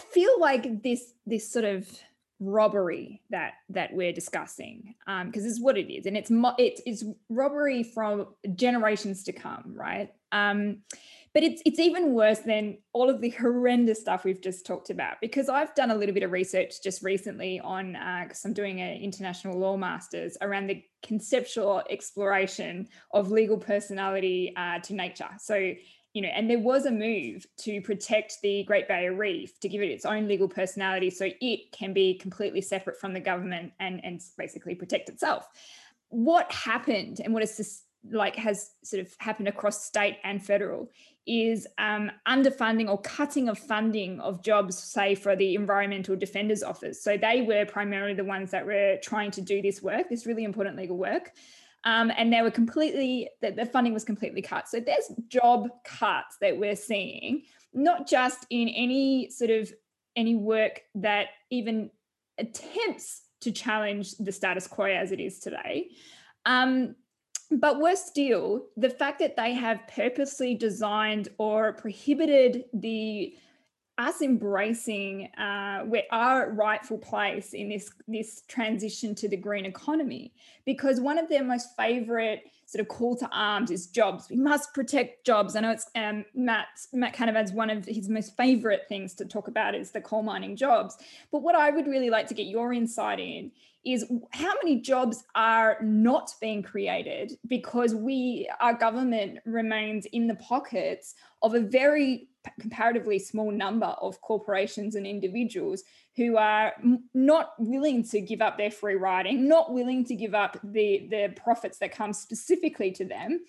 [0.00, 1.88] feel like this this sort of
[2.40, 4.94] robbery that that we're discussing
[5.26, 9.74] because um, it's what it is and it's it's, it's robbery from generations to come
[9.74, 10.78] right um,
[11.32, 15.16] but it's it's even worse than all of the horrendous stuff we've just talked about
[15.20, 18.80] because I've done a little bit of research just recently on because uh, I'm doing
[18.80, 25.30] an international law masters around the conceptual exploration of legal personality uh, to nature.
[25.38, 25.74] So
[26.12, 29.80] you know, and there was a move to protect the Great Barrier Reef to give
[29.80, 34.04] it its own legal personality so it can be completely separate from the government and,
[34.04, 35.46] and basically protect itself.
[36.08, 40.90] What happened and what is like has sort of happened across state and federal
[41.26, 47.02] is um, underfunding or cutting of funding of jobs, say for the Environmental Defenders Office.
[47.02, 50.44] So they were primarily the ones that were trying to do this work, this really
[50.44, 51.32] important legal work.
[51.84, 56.36] Um, and they were completely the, the funding was completely cut so there's job cuts
[56.42, 59.72] that we're seeing not just in any sort of
[60.14, 61.90] any work that even
[62.36, 65.88] attempts to challenge the status quo as it is today
[66.44, 66.94] um,
[67.50, 73.34] but worse still, the fact that they have purposely designed or prohibited the
[73.98, 80.32] us embracing uh, our rightful place in this this transition to the green economy.
[80.64, 84.28] Because one of their most favorite sort of call to arms is jobs.
[84.30, 85.56] We must protect jobs.
[85.56, 89.48] I know it's um, matt matt canavan's one of his most favorite things to talk
[89.48, 90.96] about is the coal mining jobs.
[91.30, 93.50] But what i would really like to get your insight in
[93.84, 100.34] is how many jobs are not being created because we our government remains in the
[100.34, 102.28] pockets of a very
[102.60, 105.82] comparatively small number of corporations and individuals
[106.16, 106.72] who are
[107.14, 111.32] not willing to give up their free riding, not willing to give up the, the
[111.36, 113.40] profits that come specifically to them.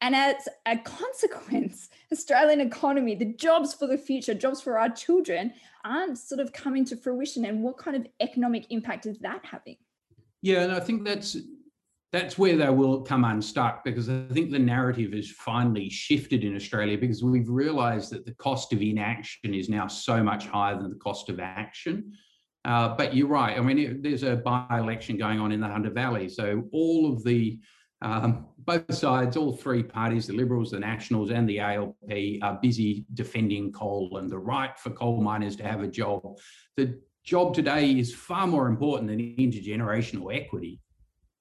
[0.00, 5.52] And as a consequence, Australian economy, the jobs for the future, jobs for our children
[5.84, 7.44] aren't sort of coming to fruition.
[7.44, 9.76] And what kind of economic impact is that having?
[10.42, 11.36] Yeah, and I think that's
[12.10, 16.56] that's where they will come unstuck because I think the narrative has finally shifted in
[16.56, 20.88] Australia because we've realised that the cost of inaction is now so much higher than
[20.88, 22.12] the cost of action.
[22.64, 23.58] Uh, but you're right.
[23.58, 27.22] I mean, it, there's a by-election going on in the Hunter Valley, so all of
[27.24, 27.60] the
[28.02, 31.96] um, both sides, all three parties, the Liberals, the Nationals, and the ALP,
[32.42, 36.22] are busy defending coal and the right for coal miners to have a job.
[36.76, 40.80] The job today is far more important than intergenerational equity.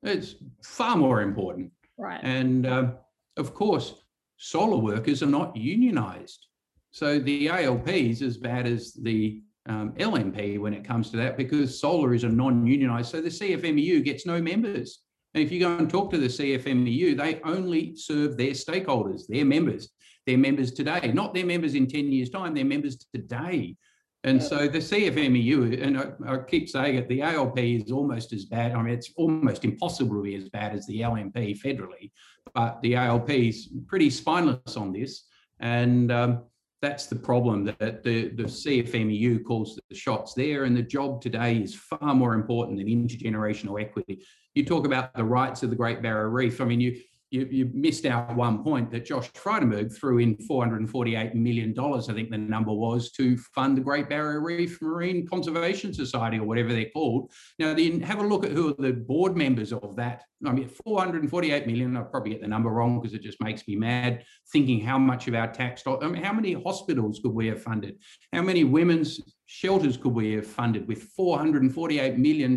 [0.03, 1.71] It's far more important.
[1.97, 2.19] Right.
[2.23, 2.91] And uh,
[3.37, 3.95] of course,
[4.37, 6.47] solar workers are not unionized.
[6.91, 11.37] So the ALP is as bad as the um, LNP when it comes to that
[11.37, 13.11] because solar is a non-unionized.
[13.11, 15.03] So the CFMEU gets no members.
[15.37, 19.45] And if you go and talk to the CFMEU, they only serve their stakeholders, their
[19.45, 19.89] members,
[20.25, 23.75] their members today, not their members in 10 years' time, their members today.
[24.23, 28.45] And so the CFMEU, and I, I, keep saying it, the ALP is almost as
[28.45, 28.71] bad.
[28.71, 32.09] I mean, it's almost impossible to be as bad as the LNP federally,
[32.55, 35.25] but the ALP is pretty spineless on this.
[35.59, 36.45] And um,
[36.81, 40.63] that's the problem that the, the CFMEU calls the shots there.
[40.63, 44.23] And the job today is far more important than intergenerational equity.
[44.57, 46.61] You talk about the rights of the Great Barrier Reef.
[46.61, 51.33] I mean, you you, you, missed out one point that Josh Frydenberg threw in $448
[51.33, 56.37] million, I think the number was, to fund the Great Barrier Reef Marine Conservation Society
[56.37, 57.31] or whatever they're called.
[57.59, 60.23] Now, then have a look at who are the board members of that.
[60.45, 63.75] I mean, 448 million, I'll probably get the number wrong because it just makes me
[63.75, 67.61] mad thinking how much of our tax, I mean, how many hospitals could we have
[67.61, 67.97] funded?
[68.31, 72.55] How many women's shelters could we have funded with $448 million?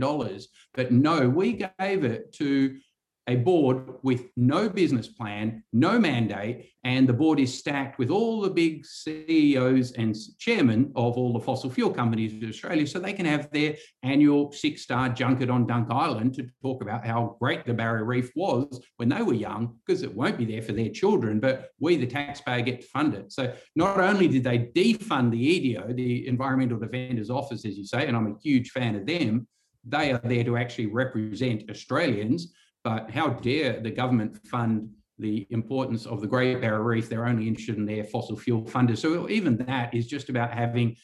[0.74, 2.76] But no, we gave it to
[3.26, 8.40] a board with no business plan, no mandate, and the board is stacked with all
[8.40, 13.12] the big CEOs and chairmen of all the fossil fuel companies in Australia, so they
[13.12, 17.74] can have their annual six-star junket on Dunk Island to talk about how great the
[17.74, 21.38] Barrier Reef was when they were young, because it won't be there for their children,
[21.40, 23.32] but we, the taxpayer, get to fund it.
[23.32, 28.06] So not only did they defund the EDO, the Environmental Defenders Office, as you say,
[28.06, 29.46] and I'm a huge fan of them,
[29.84, 32.52] they are there to actually represent Australians
[32.84, 37.08] but how dare the government fund the importance of the Great Barrier Reef?
[37.08, 38.98] They're only interested in their fossil fuel funders.
[38.98, 40.96] So even that is just about having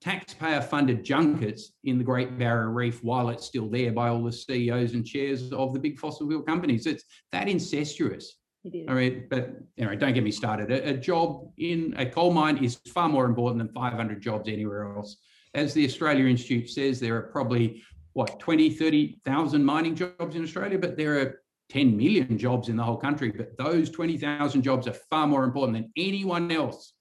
[0.00, 4.32] taxpayer funded junkets in the Great Barrier Reef while it's still there by all the
[4.32, 6.86] CEOs and chairs of the big fossil fuel companies.
[6.86, 8.36] It's that incestuous.
[8.64, 8.86] It is.
[8.88, 10.70] I mean, but anyway, don't get me started.
[10.70, 14.94] A, a job in a coal mine is far more important than 500 jobs anywhere
[14.96, 15.16] else.
[15.54, 17.82] As the Australia Institute says, there are probably
[18.12, 21.40] what 20, 30,000 mining jobs in Australia, but there are
[21.70, 23.30] 10 million jobs in the whole country.
[23.30, 26.92] But those 20,000 jobs are far more important than anyone else.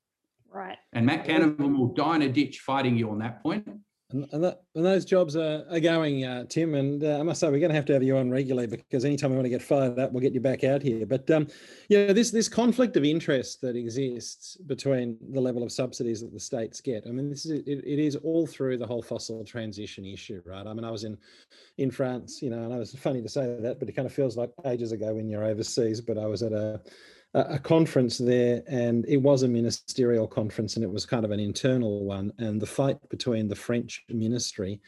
[0.52, 0.78] Right.
[0.94, 3.68] And Matt Canavan will die in a ditch fighting you on that point.
[4.12, 6.74] And, and, that, and those jobs are, are going, uh, Tim.
[6.74, 9.06] And uh, I must say, we're going to have to have you on regularly because
[9.06, 11.06] anytime we want to get fired up, we'll get you back out here.
[11.06, 11.48] But um,
[11.90, 16.34] you know, this this conflict of interest that exists between the level of subsidies that
[16.34, 17.06] the states get.
[17.06, 20.66] I mean, this is it, it is all through the whole fossil transition issue, right?
[20.66, 21.16] I mean, I was in
[21.78, 24.14] in France, you know, and it was funny to say that, but it kind of
[24.14, 26.02] feels like ages ago when you're overseas.
[26.02, 26.82] But I was at a
[27.36, 31.40] a conference there, and it was a ministerial conference, and it was kind of an
[31.40, 32.34] internal one.
[32.40, 34.82] And the fight between the French ministry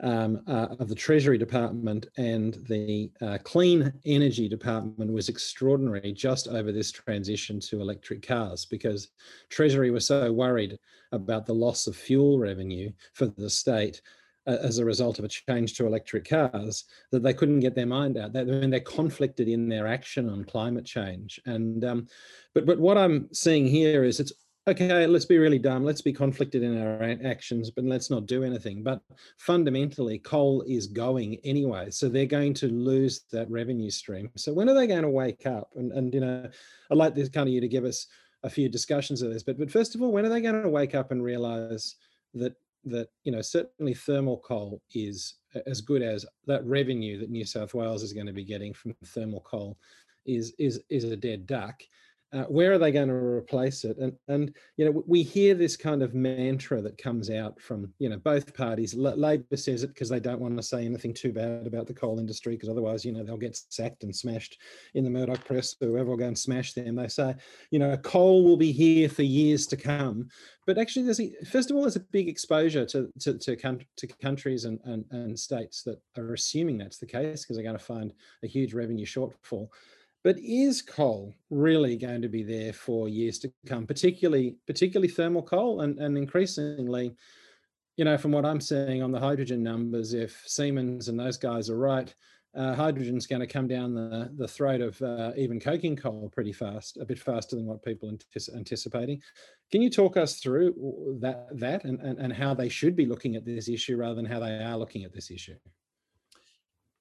[0.00, 6.46] um, uh, of the Treasury Department and the uh, Clean Energy Department was extraordinary just
[6.46, 9.08] over this transition to electric cars because
[9.48, 10.78] Treasury was so worried
[11.10, 14.00] about the loss of fuel revenue for the state
[14.58, 18.16] as a result of a change to electric cars that they couldn't get their mind
[18.16, 18.32] out.
[18.32, 21.40] They, I mean, they're conflicted in their action on climate change.
[21.46, 22.06] And um,
[22.54, 24.32] but but what I'm seeing here is it's
[24.68, 25.06] okay.
[25.06, 25.84] Let's be really dumb.
[25.84, 28.82] Let's be conflicted in our actions, but let's not do anything.
[28.82, 29.02] But
[29.38, 34.30] fundamentally, coal is going anyway, so they're going to lose that revenue stream.
[34.36, 35.70] So when are they going to wake up?
[35.76, 36.48] And and you know,
[36.90, 38.06] I'd like this kind of you to give us
[38.42, 39.42] a few discussions of this.
[39.42, 41.96] But but first of all, when are they going to wake up and realize
[42.34, 42.54] that
[42.84, 45.34] that you know certainly thermal coal is
[45.66, 48.94] as good as that revenue that New South Wales is going to be getting from
[49.06, 49.76] thermal coal
[50.26, 51.82] is is is a dead duck
[52.32, 53.96] uh, where are they going to replace it?
[53.98, 58.08] And and you know we hear this kind of mantra that comes out from you
[58.08, 58.94] know both parties.
[58.94, 61.94] L- Labor says it because they don't want to say anything too bad about the
[61.94, 64.58] coal industry because otherwise you know they'll get sacked and smashed
[64.94, 65.74] in the Murdoch press.
[65.80, 66.94] Whoever will go and smash them.
[66.94, 67.34] They say
[67.70, 70.28] you know coal will be here for years to come.
[70.66, 73.56] But actually, there's a, first of all, there's a big exposure to to to,
[73.96, 77.76] to countries and, and and states that are assuming that's the case because they're going
[77.78, 78.12] to find
[78.44, 79.68] a huge revenue shortfall.
[80.22, 85.42] But is coal really going to be there for years to come, particularly particularly thermal
[85.42, 87.14] coal and, and increasingly,
[87.96, 91.70] you know, from what I'm seeing on the hydrogen numbers, if Siemens and those guys
[91.70, 92.14] are right,
[92.54, 96.52] uh, hydrogen's going to come down the, the throat of uh, even coking coal pretty
[96.52, 99.22] fast, a bit faster than what people are anticipating.
[99.70, 103.36] Can you talk us through that that and, and, and how they should be looking
[103.36, 105.56] at this issue rather than how they are looking at this issue?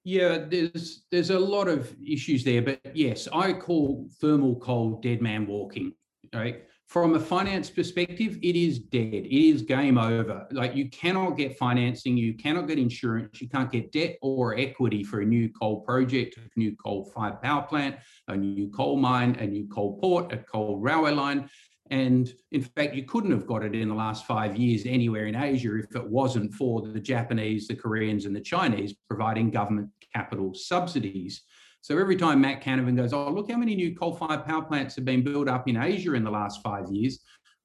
[0.10, 5.22] Yeah, there's there's a lot of issues there, but yes, I call thermal coal dead
[5.22, 5.94] man walking.
[6.34, 6.64] Right.
[6.88, 9.14] From a finance perspective, it is dead.
[9.14, 10.48] It is game over.
[10.52, 15.04] Like you cannot get financing, you cannot get insurance, you can't get debt or equity
[15.04, 17.98] for a new coal project, a new coal-fired power plant,
[18.28, 21.48] a new coal mine, a new coal port, a coal railway line.
[21.92, 25.36] And in fact, you couldn't have got it in the last five years anywhere in
[25.36, 30.54] Asia if it wasn't for the Japanese, the Koreans, and the Chinese providing government capital
[30.54, 31.44] subsidies.
[31.82, 34.96] So every time Matt Canavan goes, Oh, look how many new coal fired power plants
[34.96, 37.20] have been built up in Asia in the last five years,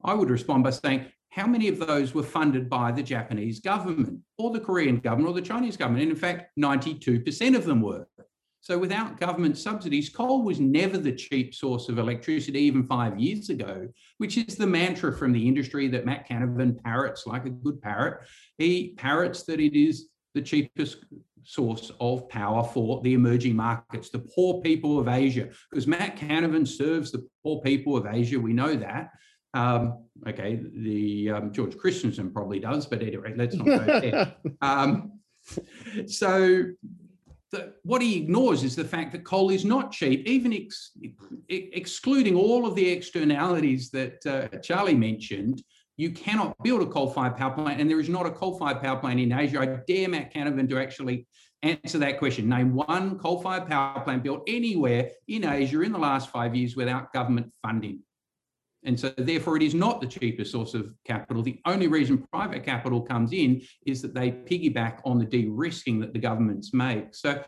[0.04, 4.20] I would respond by saying, How many of those were funded by the Japanese government
[4.38, 6.02] or the Korean government or the Chinese government?
[6.02, 8.06] And in fact, 92% of them were.
[8.64, 13.50] So without government subsidies, coal was never the cheap source of electricity even five years
[13.50, 17.82] ago, which is the mantra from the industry that Matt Canavan parrots like a good
[17.82, 18.24] parrot.
[18.56, 21.04] He parrots that it is the cheapest
[21.44, 26.66] source of power for the emerging markets, the poor people of Asia, because Matt Canavan
[26.66, 28.38] serves the poor people of Asia.
[28.38, 29.10] We know that.
[29.54, 34.34] Um, okay, the um, George Christensen probably does, but anyway, let's not go there.
[34.60, 35.20] Um,
[36.06, 36.64] so
[37.54, 40.90] the, what he ignores is the fact that coal is not cheap, even ex,
[41.48, 45.62] excluding all of the externalities that uh, Charlie mentioned.
[45.96, 49.20] You cannot build a coal-fired power plant, and there is not a coal-fired power plant
[49.20, 49.60] in Asia.
[49.60, 51.26] I dare Matt Canavan to actually
[51.62, 52.48] answer that question.
[52.48, 57.12] Name one coal-fired power plant built anywhere in Asia in the last five years without
[57.12, 58.00] government funding.
[58.86, 61.42] And so, therefore, it is not the cheapest source of capital.
[61.42, 66.00] The only reason private capital comes in is that they piggyback on the de risking
[66.00, 67.14] that the governments make.
[67.14, 67.42] So,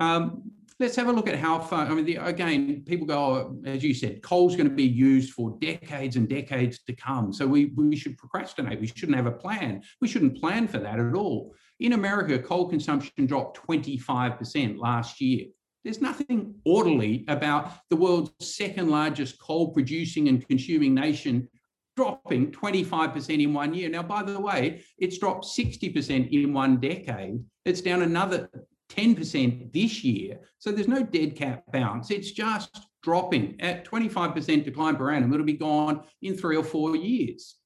[0.00, 0.50] um,
[0.80, 1.86] let's have a look at how far.
[1.86, 5.34] I mean, the, again, people go, oh, as you said, coal's going to be used
[5.34, 7.32] for decades and decades to come.
[7.32, 8.80] So, we, we should procrastinate.
[8.80, 9.82] We shouldn't have a plan.
[10.00, 11.54] We shouldn't plan for that at all.
[11.78, 15.46] In America, coal consumption dropped 25% last year.
[15.84, 21.48] There's nothing orderly about the world's second largest coal producing and consuming nation
[21.96, 23.88] dropping 25% in one year.
[23.88, 27.42] Now, by the way, it's dropped 60% in one decade.
[27.64, 28.48] It's down another
[28.90, 30.40] 10% this year.
[30.58, 32.10] So there's no dead cat bounce.
[32.10, 35.32] It's just dropping at 25% decline per annum.
[35.32, 37.56] It'll be gone in three or four years.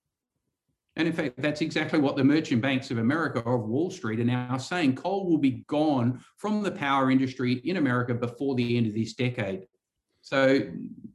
[0.97, 4.25] And in fact, that's exactly what the merchant banks of America of Wall Street are
[4.25, 4.95] now saying.
[4.95, 9.15] Coal will be gone from the power industry in America before the end of this
[9.15, 9.67] decade.
[10.21, 10.61] So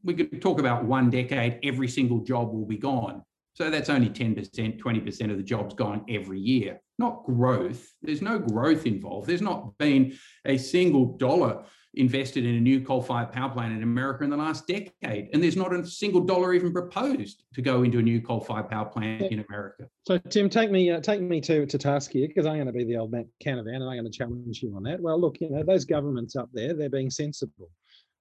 [0.03, 3.23] we could talk about one decade, every single job will be gone.
[3.59, 7.91] So that's only 10%, 20% of the jobs gone every year, not growth.
[8.01, 9.27] There's no growth involved.
[9.27, 14.23] There's not been a single dollar invested in a new coal-fired power plant in America
[14.23, 17.99] in the last decade, and there's not a single dollar even proposed to go into
[17.99, 19.89] a new coal-fired power plant in America.
[20.07, 22.71] So, Tim, take me uh, take me to, to task here because I'm going to
[22.71, 25.01] be the old man Canavan and I'm going to challenge you on that.
[25.01, 27.69] Well, look, you know those governments up there, they're being sensible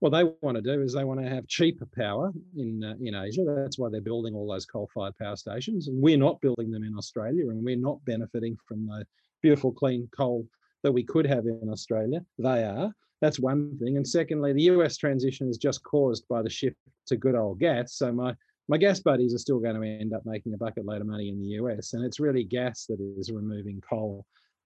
[0.01, 3.15] what they want to do is they want to have cheaper power in uh, in
[3.15, 3.45] Asia.
[3.45, 6.97] That's why they're building all those coal-fired power stations, and we're not building them in
[6.97, 9.05] Australia, and we're not benefiting from the
[9.43, 10.47] beautiful clean coal
[10.83, 12.25] that we could have in Australia.
[12.39, 12.93] They are.
[13.21, 13.97] That's one thing.
[13.97, 16.77] And secondly, the US transition is just caused by the shift
[17.07, 17.95] to good old gas.
[17.95, 18.35] So my
[18.69, 21.29] my gas buddies are still going to end up making a bucket load of money
[21.29, 24.25] in the US, and it's really gas that is removing coal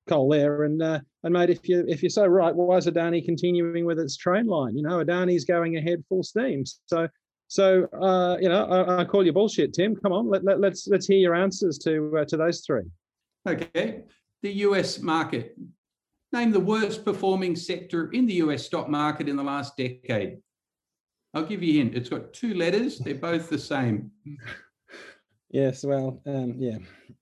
[0.08, 0.64] coal there.
[0.64, 3.98] And uh, and mate, if you if you're so right, why is Adani continuing with
[3.98, 4.76] its train line?
[4.76, 6.64] You know, Adani's going ahead full steam.
[6.86, 7.08] So
[7.48, 9.94] so uh, you know, I, I, call you bullshit, Tim.
[9.96, 12.84] Come on, let, let, let's let's hear your answers to uh, to those three.
[13.48, 14.02] Okay,
[14.42, 15.00] the U.S.
[15.00, 15.56] market.
[16.32, 18.64] Name the worst performing sector in the U.S.
[18.64, 20.38] stock market in the last decade.
[21.34, 21.94] I'll give you a hint.
[21.94, 22.98] It's got two letters.
[22.98, 24.10] They're both the same.
[25.52, 26.78] Yes, well, um, yeah,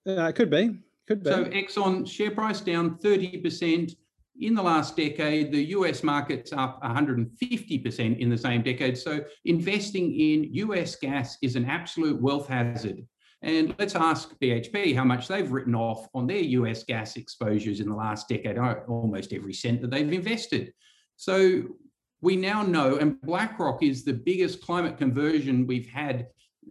[0.07, 0.79] uh, it could be.
[1.11, 1.31] Could be.
[1.31, 3.97] So Exxon share price down 30%
[4.39, 5.51] in the last decade.
[5.51, 8.97] The US market's up 150% in the same decade.
[8.97, 13.05] So investing in US gas is an absolute wealth hazard.
[13.43, 17.89] And let's ask BHP how much they've written off on their US gas exposures in
[17.89, 20.73] the last decade, uh, almost every cent that they've invested.
[21.17, 21.65] So
[22.21, 26.29] we now know, and BlackRock is the biggest climate conversion we've had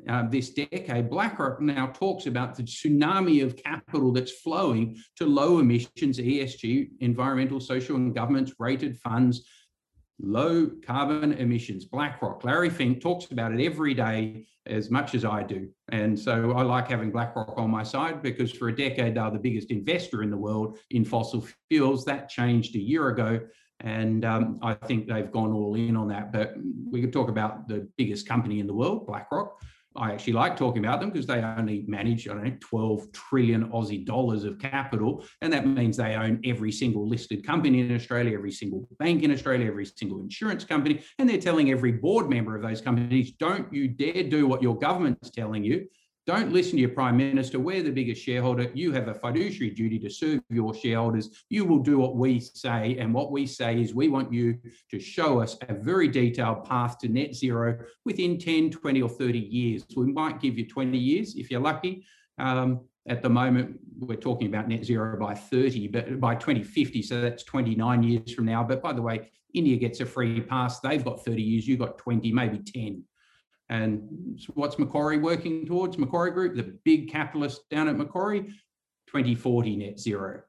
[0.07, 5.59] uh, this decade, BlackRock now talks about the tsunami of capital that's flowing to low
[5.59, 9.47] emissions, ESG, environmental, social, and governance rated funds,
[10.19, 11.85] low carbon emissions.
[11.85, 15.69] BlackRock, Larry Fink talks about it every day as much as I do.
[15.91, 19.39] And so I like having BlackRock on my side because for a decade, they're the
[19.39, 22.05] biggest investor in the world in fossil fuels.
[22.05, 23.39] That changed a year ago.
[23.81, 26.33] And um, I think they've gone all in on that.
[26.33, 26.53] But
[26.91, 29.59] we could talk about the biggest company in the world, BlackRock.
[29.99, 33.69] I actually like talking about them because they only manage, I don't know, 12 trillion
[33.69, 35.25] Aussie dollars of capital.
[35.41, 39.31] And that means they own every single listed company in Australia, every single bank in
[39.31, 41.03] Australia, every single insurance company.
[41.17, 44.77] And they're telling every board member of those companies, don't you dare do what your
[44.77, 45.87] government's telling you.
[46.29, 47.59] Don't listen to your prime minister.
[47.59, 48.69] We're the biggest shareholder.
[48.75, 51.43] You have a fiduciary duty to serve your shareholders.
[51.49, 52.97] You will do what we say.
[52.99, 54.59] And what we say is we want you
[54.91, 59.39] to show us a very detailed path to net zero within 10, 20, or 30
[59.39, 59.83] years.
[59.97, 62.05] We might give you 20 years if you're lucky.
[62.37, 67.21] Um, at the moment, we're talking about net zero by 30, but by 2050, so
[67.21, 68.63] that's 29 years from now.
[68.63, 70.79] But by the way, India gets a free pass.
[70.79, 73.03] They've got 30 years, you've got 20, maybe 10.
[73.69, 75.97] And what's Macquarie working towards?
[75.97, 78.41] Macquarie Group, the big capitalist down at Macquarie,
[79.07, 80.41] 2040 net zero.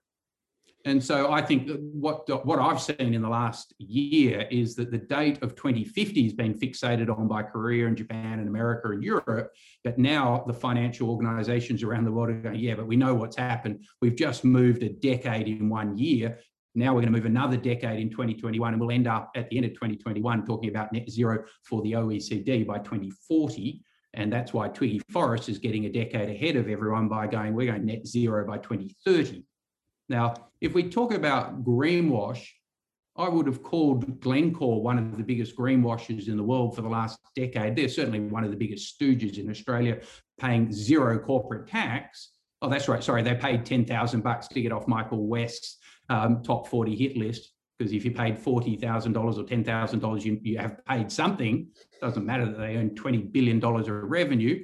[0.86, 4.98] And so I think what, what I've seen in the last year is that the
[4.98, 9.52] date of 2050 has been fixated on by Korea and Japan and America and Europe.
[9.84, 13.36] But now the financial organizations around the world are going, yeah, but we know what's
[13.36, 13.84] happened.
[14.00, 16.38] We've just moved a decade in one year.
[16.74, 19.56] Now we're going to move another decade in 2021, and we'll end up at the
[19.56, 23.82] end of 2021 talking about net zero for the OECD by 2040.
[24.14, 27.70] And that's why Twiggy Forrest is getting a decade ahead of everyone by going, we're
[27.70, 29.44] going net zero by 2030.
[30.08, 32.44] Now, if we talk about greenwash,
[33.16, 36.88] I would have called Glencore one of the biggest greenwashers in the world for the
[36.88, 37.76] last decade.
[37.76, 40.00] They're certainly one of the biggest stooges in Australia,
[40.38, 42.30] paying zero corporate tax.
[42.62, 43.02] Oh, that's right.
[43.02, 45.78] Sorry, they paid 10,000 bucks to get off Michael West's
[46.10, 50.84] um, top 40 hit list because if you paid $40,000 or $10,000, you, you have
[50.84, 51.68] paid something.
[52.02, 54.62] Doesn't matter that they earn $20 billion of revenue.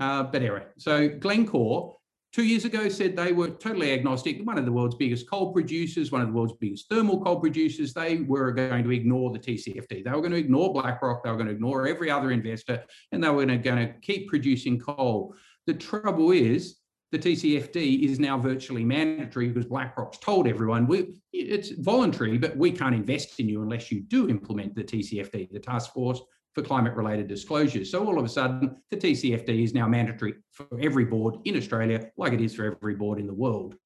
[0.00, 1.94] Uh, but anyway, so Glencore
[2.32, 6.10] two years ago said they were totally agnostic, one of the world's biggest coal producers,
[6.10, 7.92] one of the world's biggest thermal coal producers.
[7.92, 10.02] They were going to ignore the TCFD.
[10.02, 11.22] They were going to ignore BlackRock.
[11.22, 12.82] They were going to ignore every other investor,
[13.12, 15.34] and they were going to keep producing coal.
[15.66, 16.76] The trouble is,
[17.14, 20.88] the TCFD is now virtually mandatory because BlackRock's told everyone
[21.32, 25.60] it's voluntary, but we can't invest in you unless you do implement the TCFD, the
[25.60, 26.20] Task Force
[26.54, 27.88] for Climate Related Disclosures.
[27.88, 32.04] So all of a sudden, the TCFD is now mandatory for every board in Australia,
[32.16, 33.76] like it is for every board in the world.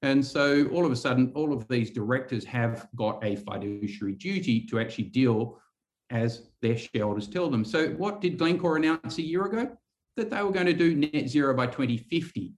[0.00, 4.64] And so all of a sudden, all of these directors have got a fiduciary duty
[4.64, 5.60] to actually deal
[6.08, 7.66] as their shareholders tell them.
[7.66, 9.76] So what did Glencore announce a year ago?
[10.16, 12.54] That they were going to do net zero by 2050.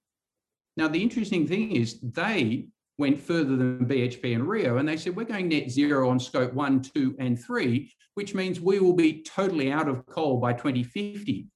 [0.76, 2.66] Now, the interesting thing is they
[2.98, 6.52] went further than BHP and Rio, and they said, we're going net zero on scope
[6.52, 11.46] one, two, and three, which means we will be totally out of coal by 2050.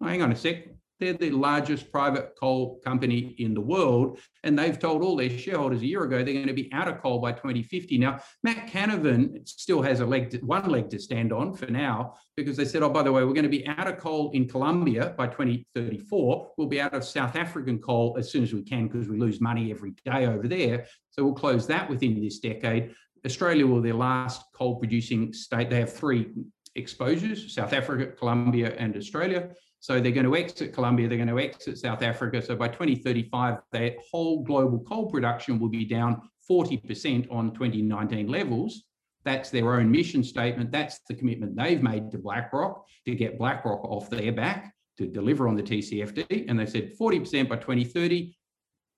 [0.00, 0.68] Oh, hang on a sec.
[0.98, 5.82] They're the largest private coal company in the world, and they've told all their shareholders
[5.82, 7.98] a year ago they're going to be out of coal by 2050.
[7.98, 12.14] Now, Matt Canavan still has a leg, to, one leg to stand on for now,
[12.36, 14.48] because they said, oh, by the way, we're going to be out of coal in
[14.48, 16.52] Colombia by 2034.
[16.56, 19.40] We'll be out of South African coal as soon as we can because we lose
[19.40, 20.86] money every day over there.
[21.10, 22.94] So we'll close that within this decade.
[23.24, 25.68] Australia will be their last coal producing state.
[25.68, 26.28] They have three
[26.76, 29.50] exposures South Africa, Colombia, and Australia.
[29.86, 32.42] So they're going to exit Colombia, they're going to exit South Africa.
[32.42, 38.82] So by 2035, their whole global coal production will be down 40% on 2019 levels.
[39.24, 40.72] That's their own mission statement.
[40.72, 45.46] That's the commitment they've made to BlackRock to get BlackRock off their back to deliver
[45.46, 46.46] on the TCFD.
[46.48, 48.36] And they said 40% by 2030.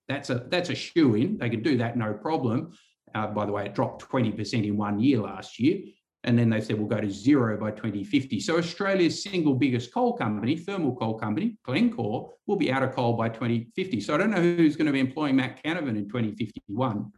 [0.07, 1.37] That's a that's a shoe in.
[1.37, 2.71] They can do that no problem.
[3.13, 5.81] Uh, by the way, it dropped 20% in one year last year.
[6.25, 8.39] And then they said we'll go to zero by 2050.
[8.41, 13.13] So Australia's single biggest coal company, thermal coal company, Glencore, will be out of coal
[13.13, 14.01] by 2050.
[14.01, 17.11] So I don't know who's going to be employing Matt Canavan in 2051.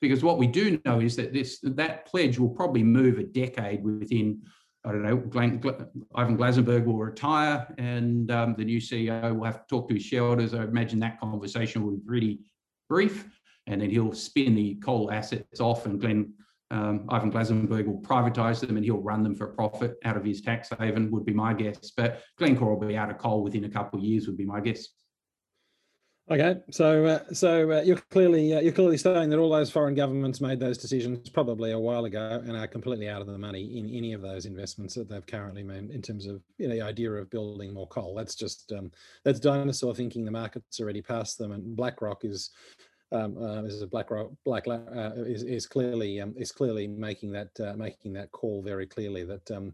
[0.00, 3.82] Because what we do know is that this that pledge will probably move a decade
[3.82, 4.42] within,
[4.84, 9.44] I don't know, Glenn, Glenn, Ivan Glasenberg will retire and um, the new CEO will
[9.44, 10.52] have to talk to his shareholders.
[10.52, 12.40] I imagine that conversation will be pretty
[12.88, 13.26] brief
[13.66, 16.34] and then he'll spin the coal assets off and Glenn
[16.70, 20.40] um, Ivan Glasenberg will privatise them and he'll run them for profit out of his
[20.40, 21.92] tax haven, would be my guess.
[21.96, 24.60] But Glencore will be out of coal within a couple of years, would be my
[24.60, 24.88] guess.
[26.28, 29.94] Okay, so uh, so uh, you're clearly uh, you're clearly saying that all those foreign
[29.94, 33.78] governments made those decisions probably a while ago and are completely out of the money
[33.78, 36.82] in any of those investments that they've currently made in terms of you know the
[36.82, 38.12] idea of building more coal.
[38.12, 38.90] That's just um,
[39.24, 40.24] that's dinosaur thinking.
[40.24, 42.50] The market's already past them, and BlackRock is
[43.12, 44.08] um, uh, is a Black
[44.44, 48.86] Black uh, is, is clearly um, is clearly making that uh, making that call very
[48.86, 49.72] clearly that um,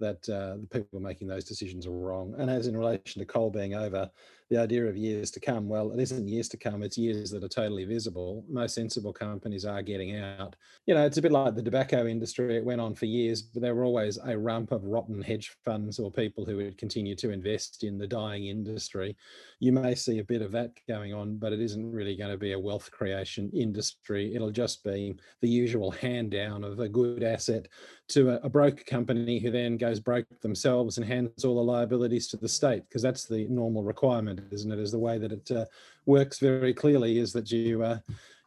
[0.00, 2.34] that uh, the people making those decisions are wrong.
[2.38, 4.10] And as in relation to coal being over,
[4.50, 7.42] the idea of years to come, well, it isn't years to come, it's years that
[7.42, 8.44] are totally visible.
[8.48, 10.54] Most sensible companies are getting out.
[10.86, 12.56] You know, it's a bit like the tobacco industry.
[12.56, 15.98] It went on for years, but there were always a rump of rotten hedge funds
[15.98, 19.16] or people who would continue to invest in the dying industry.
[19.60, 22.36] You may see a bit of that going on, but it isn't really going to
[22.36, 24.34] be a wealth creation industry.
[24.34, 27.68] It'll just be the usual hand down of a good asset
[28.08, 32.28] to a, a broker company who then goes broke themselves and hands all the liabilities
[32.28, 34.78] to the state, because that's the normal requirement isn't it?
[34.78, 35.66] Is the way that it uh,
[36.06, 37.98] works very clearly is that you uh,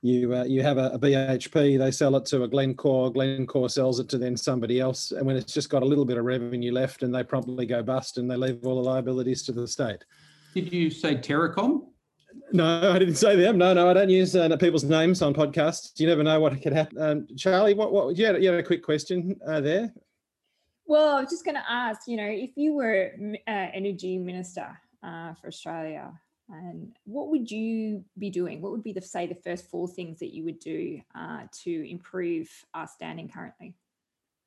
[0.02, 4.00] you uh, you have a, a, BHP, they sell it to a Glencore, Glencore sells
[4.00, 6.72] it to then somebody else, and when it's just got a little bit of revenue
[6.72, 10.04] left, and they promptly go bust, and they leave all the liabilities to the state.
[10.54, 11.88] Did you say Terracom?
[12.54, 13.58] No, I didn't say them.
[13.58, 16.00] No, no, I don't use uh, people's names on podcasts.
[16.00, 17.02] You never know what could happen.
[17.02, 19.94] Um, Charlie, what, what, you had, you had a quick question uh, there.
[20.86, 23.12] Well, I was just going to ask, you know, if you were
[23.48, 26.12] uh, energy minister, uh, for Australia.
[26.50, 28.62] And what would you be doing?
[28.62, 31.90] What would be the say the first four things that you would do uh, to
[31.90, 33.76] improve our standing currently?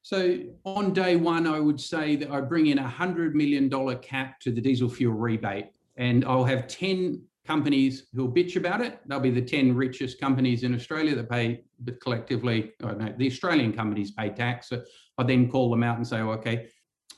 [0.02, 3.96] So on day one, I would say that I bring in a hundred million dollar
[3.96, 9.00] cap to the diesel fuel rebate, and I'll have ten companies who'll bitch about it.
[9.06, 13.26] They'll be the ten richest companies in Australia that pay, but collectively, oh no, the
[13.26, 14.70] Australian companies pay tax.
[14.70, 14.82] So
[15.18, 16.68] I then call them out and say, oh, okay,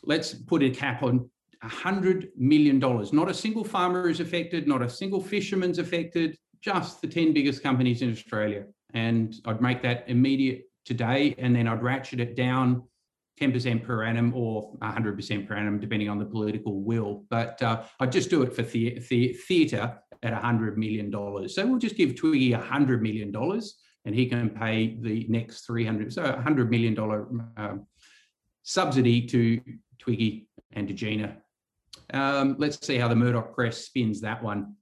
[0.02, 1.30] let's put a cap on
[1.64, 2.78] $100 million.
[2.78, 7.62] Not a single farmer is affected, not a single fisherman's affected, just the 10 biggest
[7.62, 8.64] companies in Australia.
[8.94, 12.82] And I'd make that immediate today, and then I'd ratchet it down
[13.40, 17.24] 10% per annum or 100% per annum, depending on the political will.
[17.30, 21.10] But uh, I'd just do it for the, the theatre at $100 million.
[21.48, 23.34] So we'll just give Twiggy $100 million
[24.04, 26.98] and he can pay the next 300, so $100 million
[27.56, 27.86] um,
[28.62, 29.60] subsidy to
[29.98, 31.36] Twiggy and to Gina
[32.12, 34.74] um, let's see how the Murdoch press spins that one.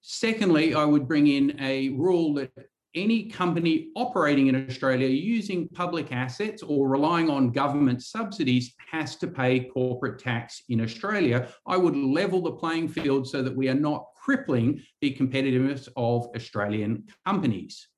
[0.00, 2.50] Secondly, I would bring in a rule that
[2.94, 9.26] any company operating in Australia using public assets or relying on government subsidies has to
[9.26, 11.48] pay corporate tax in Australia.
[11.66, 16.28] I would level the playing field so that we are not crippling the competitiveness of
[16.36, 17.88] Australian companies.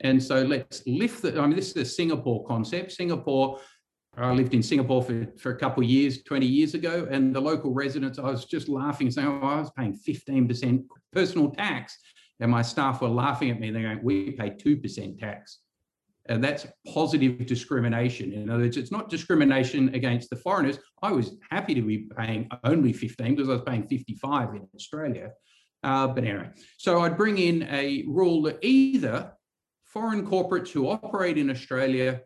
[0.00, 2.92] And so let's lift the, I mean, this is a Singapore concept.
[2.92, 3.58] Singapore
[4.16, 7.40] I lived in Singapore for, for a couple of years, 20 years ago, and the
[7.40, 11.96] local residents, I was just laughing, saying, oh, I was paying 15% personal tax.
[12.40, 13.70] And my staff were laughing at me.
[13.70, 15.58] They're going, we pay 2% tax.
[16.26, 18.32] And that's positive discrimination.
[18.32, 20.78] In other words, it's not discrimination against the foreigners.
[21.02, 25.30] I was happy to be paying only 15 because I was paying 55 in Australia.
[25.82, 29.32] Uh, but anyway, so I'd bring in a rule that either
[29.84, 32.20] foreign corporates who operate in Australia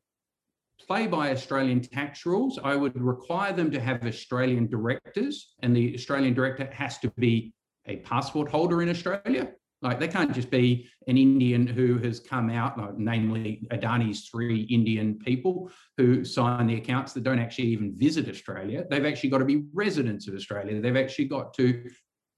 [0.86, 2.58] play by Australian tax rules.
[2.62, 7.52] I would require them to have Australian directors, and the Australian director has to be
[7.86, 9.52] a passport holder in Australia.
[9.82, 14.62] Like they can't just be an Indian who has come out, like, namely Adani's three
[14.62, 18.86] Indian people who sign the accounts that don't actually even visit Australia.
[18.88, 20.80] They've actually got to be residents of Australia.
[20.80, 21.84] They've actually got to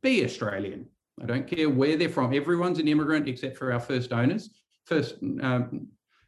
[0.03, 0.87] be Australian.
[1.23, 2.35] I don't care where they're from.
[2.35, 4.51] Everyone's an immigrant except for our first owners,
[4.85, 5.87] first um,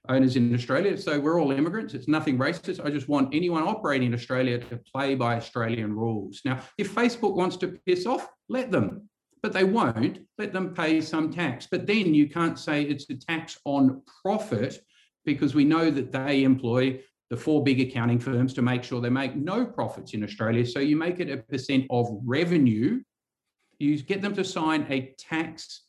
[0.08, 0.96] owners in Australia.
[0.96, 1.94] So we're all immigrants.
[1.94, 2.84] It's nothing racist.
[2.84, 6.40] I just want anyone operating in Australia to play by Australian rules.
[6.44, 9.08] Now, if Facebook wants to piss off, let them,
[9.42, 10.20] but they won't.
[10.38, 11.66] Let them pay some tax.
[11.70, 14.80] But then you can't say it's a tax on profit
[15.24, 17.00] because we know that they employ
[17.30, 20.64] the four big accounting firms to make sure they make no profits in Australia.
[20.64, 23.02] So you make it a percent of revenue.
[23.78, 25.82] You get them to sign a tax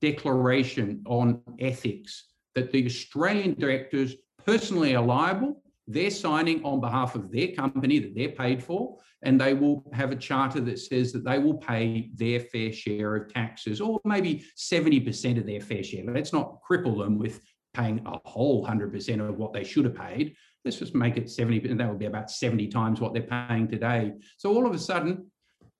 [0.00, 2.24] declaration on ethics
[2.56, 5.62] that the Australian directors personally are liable.
[5.86, 10.10] They're signing on behalf of their company that they're paid for, and they will have
[10.10, 14.44] a charter that says that they will pay their fair share of taxes, or maybe
[14.56, 16.04] 70% of their fair share.
[16.04, 17.40] Let's not cripple them with
[17.72, 20.34] paying a whole 100% of what they should have paid.
[20.64, 23.68] Let's just make it 70, and that would be about 70 times what they're paying
[23.68, 24.14] today.
[24.38, 25.30] So all of a sudden,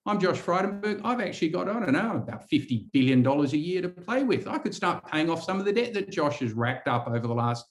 [0.09, 1.01] I'm Josh Frydenberg.
[1.05, 4.47] I've actually got, I don't know, about $50 billion a year to play with.
[4.47, 7.27] I could start paying off some of the debt that Josh has racked up over
[7.27, 7.67] the last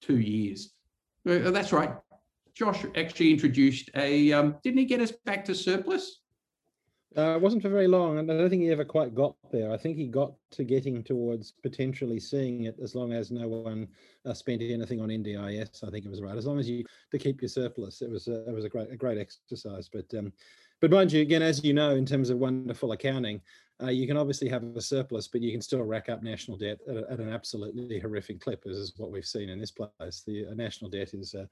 [0.00, 0.72] two years.
[1.28, 1.90] Uh, that's right.
[2.54, 6.20] Josh actually introduced a, um, didn't he get us back to surplus?
[7.16, 9.72] Uh, it wasn't for very long, and I don't think he ever quite got there.
[9.72, 13.88] I think he got to getting towards potentially seeing it as long as no one
[14.24, 15.82] uh, spent anything on NDIS.
[15.82, 16.36] I think it was right.
[16.36, 18.96] As long as you to keep your surplus, it was it was a great a
[18.96, 19.88] great exercise.
[19.92, 20.32] But um,
[20.80, 23.40] but mind you, again, as you know, in terms of wonderful accounting,
[23.82, 26.78] uh, you can obviously have a surplus, but you can still rack up national debt
[26.88, 30.22] at, a, at an absolutely horrific clip, as is what we've seen in this place.
[30.26, 31.46] The uh, national debt is uh,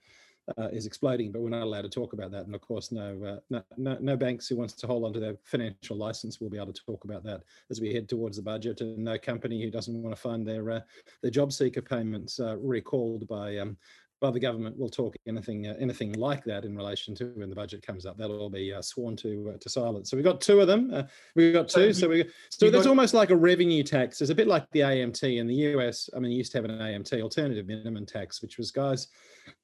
[0.56, 2.46] uh, is exploding, but we're not allowed to talk about that.
[2.46, 5.20] And of course, no, uh, no, no, no, banks who wants to hold on to
[5.20, 8.42] their financial license will be able to talk about that as we head towards the
[8.42, 8.80] budget.
[8.80, 10.80] And no company who doesn't want to fund their uh,
[11.22, 13.76] their job seeker payments recalled by um,
[14.20, 17.54] by the government will talk anything uh, anything like that in relation to when the
[17.54, 18.16] budget comes up.
[18.16, 20.10] That'll all be uh, sworn to uh, to silence.
[20.10, 20.92] So we've got two of them.
[20.92, 21.04] Uh,
[21.34, 21.92] we've got two.
[21.92, 24.20] So we so that's almost like a revenue tax.
[24.20, 26.10] It's a bit like the AMT in the US.
[26.16, 29.08] I mean, you used to have an AMT, alternative minimum tax, which was guys,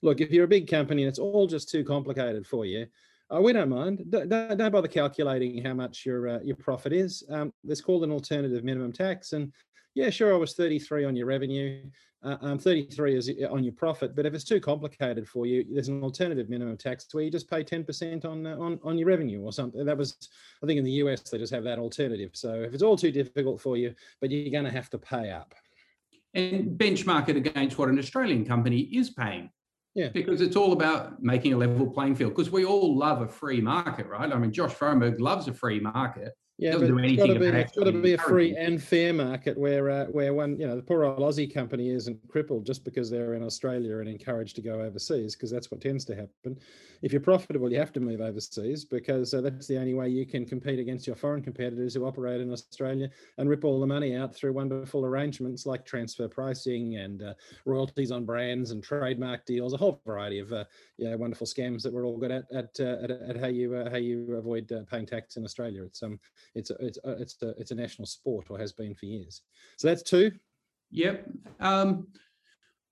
[0.02, 2.86] look, if you're a big company and it's all just too complicated for you.
[3.34, 4.05] Uh, we don't mind.
[4.11, 7.24] Don't, don't, bother calculating how much your uh, your profit is.
[7.30, 9.50] Um, it's called an alternative minimum tax, and
[9.94, 11.82] yeah, sure, I was 33 on your revenue
[12.25, 14.16] uh, um, 33 is uh, on your profit.
[14.16, 17.49] But if it's too complicated for you, there's an alternative minimum tax where you just
[17.49, 19.85] pay 10% on, uh, on, on your revenue or something.
[19.85, 20.16] That was,
[20.62, 22.31] I think in the US, they just have that alternative.
[22.33, 25.31] So if it's all too difficult for you, but you're going to have to pay
[25.31, 25.55] up.
[26.33, 29.51] And benchmark it against what an Australian company is paying.
[29.95, 30.09] Yeah.
[30.09, 32.35] Because it's all about making a level playing field.
[32.35, 34.33] Because we all love a free market, right?
[34.33, 36.33] I mean, Josh Frydenberg loves a free market.
[36.57, 39.59] Yeah, but it's got to be it's got to be a free and fair market
[39.59, 43.11] where uh, where one you know the poor old Aussie company isn't crippled just because
[43.11, 46.57] they're in Australia and encouraged to go overseas because that's what tends to happen.
[47.02, 50.26] If you're profitable, you have to move overseas because uh, that's the only way you
[50.26, 54.16] can compete against your foreign competitors who operate in Australia and rip all the money
[54.16, 57.34] out through wonderful arrangements like transfer pricing and uh,
[57.66, 60.64] royalties on brands and trademark deals, a whole variety of uh,
[60.98, 63.90] yeah wonderful scams that we're all good at at uh, at, at, how you uh,
[63.90, 65.82] how you avoid paying tax in Australia.
[65.82, 66.20] It's um
[66.55, 69.42] it's a, it's a, it's a, it's a national sport or has been for years.
[69.76, 70.32] So that's two.
[70.90, 71.28] Yep.
[71.61, 72.07] Um,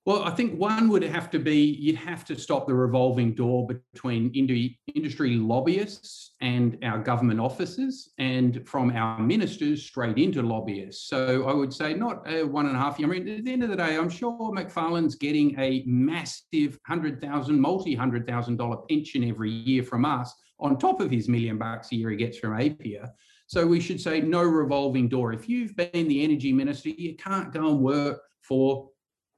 [0.04, 3.68] well, I think one would have to be you'd have to stop the revolving door
[3.68, 11.08] between industry lobbyists and our government officers, and from our ministers straight into lobbyists.
[11.08, 13.06] So I would say not a one and a half year.
[13.06, 17.20] I mean, at the end of the day, I'm sure Macfarlane's getting a massive hundred
[17.20, 21.58] thousand, multi hundred thousand dollar pension every year from us, on top of his million
[21.58, 23.08] bucks a year he gets from APPEA.
[23.52, 25.34] So we should say no revolving door.
[25.34, 28.88] If you've been the energy minister, you can't go and work for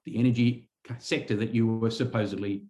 [0.04, 2.62] the energy sector that you were supposedly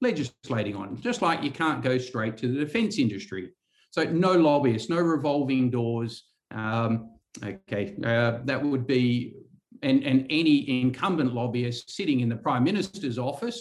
[0.00, 3.50] legislating on, just like you can't go straight to the defense industry.
[3.90, 6.22] So no lobbyists, no revolving doors.
[6.52, 7.10] Um,
[7.44, 9.34] okay, uh, that would be,
[9.82, 13.60] and, and any incumbent lobbyist sitting in the Prime Minister's office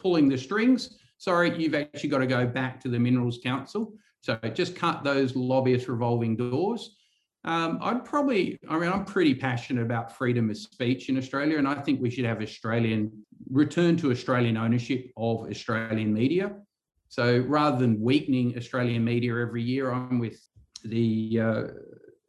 [0.00, 3.92] pulling the strings, sorry, you've actually got to go back to the Minerals Council.
[4.28, 6.96] So just cut those lobbyist revolving doors.
[7.44, 11.66] Um, I'd probably, I mean, I'm pretty passionate about freedom of speech in Australia, and
[11.66, 16.56] I think we should have Australian return to Australian ownership of Australian media.
[17.08, 20.38] So rather than weakening Australian media every year, I'm with
[20.84, 21.62] the uh,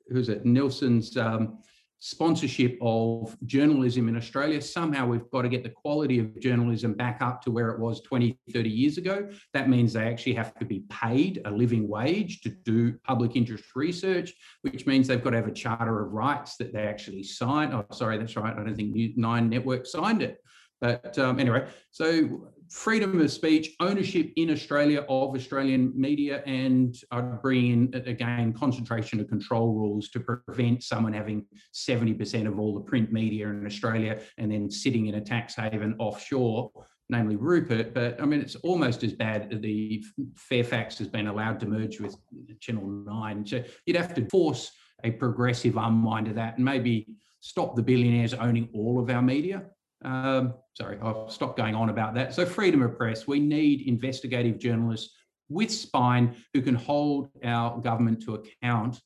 [0.08, 1.58] who's it Neilson's um,
[2.00, 4.62] sponsorship of journalism in Australia.
[4.62, 8.02] Somehow we've got to get the quality of journalism back up to where it was
[8.02, 9.30] 20, 30 years ago.
[9.54, 13.66] That means they actually have to be paid a living wage to do public interest
[13.76, 17.74] research, which means they've got to have a charter of rights that they actually sign.
[17.74, 18.54] Oh, sorry, that's right.
[18.58, 20.38] I don't think Nine Network signed it.
[20.82, 27.42] But um, anyway, so freedom of speech, ownership in Australia of Australian media, and I'd
[27.42, 32.82] bring in again concentration of control rules to prevent someone having 70% of all the
[32.82, 36.72] print media in Australia and then sitting in a tax haven offshore,
[37.10, 37.94] namely Rupert.
[37.94, 39.62] But I mean, it's almost as bad.
[39.62, 40.04] The
[40.36, 42.16] Fairfax has been allowed to merge with
[42.60, 43.46] Channel 9.
[43.48, 44.72] So you'd have to force
[45.04, 47.08] a progressive unwind of that and maybe
[47.40, 49.66] stop the billionaires owning all of our media
[50.04, 52.34] um, sorry, I'll stop going on about that.
[52.34, 55.16] So, freedom of press, we need investigative journalists
[55.50, 59.02] with spine who can hold our government to account.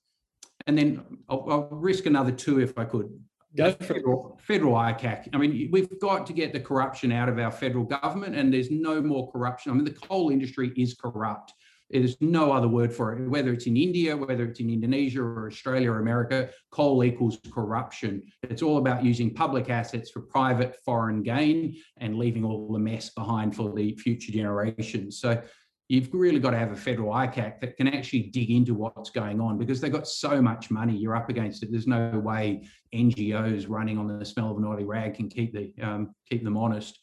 [0.67, 3.09] And then I'll, I'll risk another two if I could.
[3.79, 5.29] Federal, federal ICAC.
[5.33, 8.71] I mean, we've got to get the corruption out of our federal government, and there's
[8.71, 9.71] no more corruption.
[9.71, 11.53] I mean, the coal industry is corrupt.
[11.89, 13.29] There's no other word for it.
[13.29, 18.23] Whether it's in India, whether it's in Indonesia or Australia or America, coal equals corruption.
[18.43, 23.09] It's all about using public assets for private foreign gain and leaving all the mess
[23.09, 25.19] behind for the future generations.
[25.19, 25.41] So
[25.89, 29.39] you've really got to have a federal ICAC that can actually dig into what's going
[29.39, 30.95] on because they've got so much money.
[30.95, 31.71] You're up against it.
[31.71, 32.63] There's no way
[32.95, 36.57] NGOs running on the smell of an oily rag can keep the um, keep them
[36.57, 36.99] honest.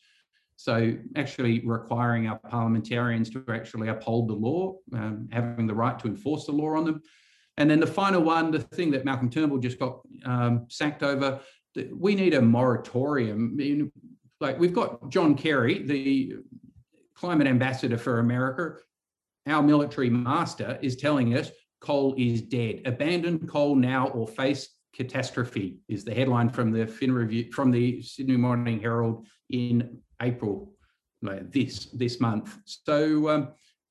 [0.62, 6.06] So actually requiring our parliamentarians to actually uphold the law, um, having the right to
[6.06, 7.00] enforce the law on them.
[7.56, 11.40] And then the final one, the thing that Malcolm Turnbull just got um, sacked over,
[11.94, 13.52] we need a moratorium.
[13.54, 13.92] I mean,
[14.38, 16.34] like we've got John Kerry, the
[17.14, 18.82] climate ambassador for America,
[19.46, 21.50] our military master is telling us
[21.80, 22.82] coal is dead.
[22.84, 28.02] Abandon coal now or face catastrophe is the headline from the Fin Review from the
[28.02, 30.72] Sydney Morning Herald in April
[31.22, 32.58] this this month.
[32.64, 33.48] So um,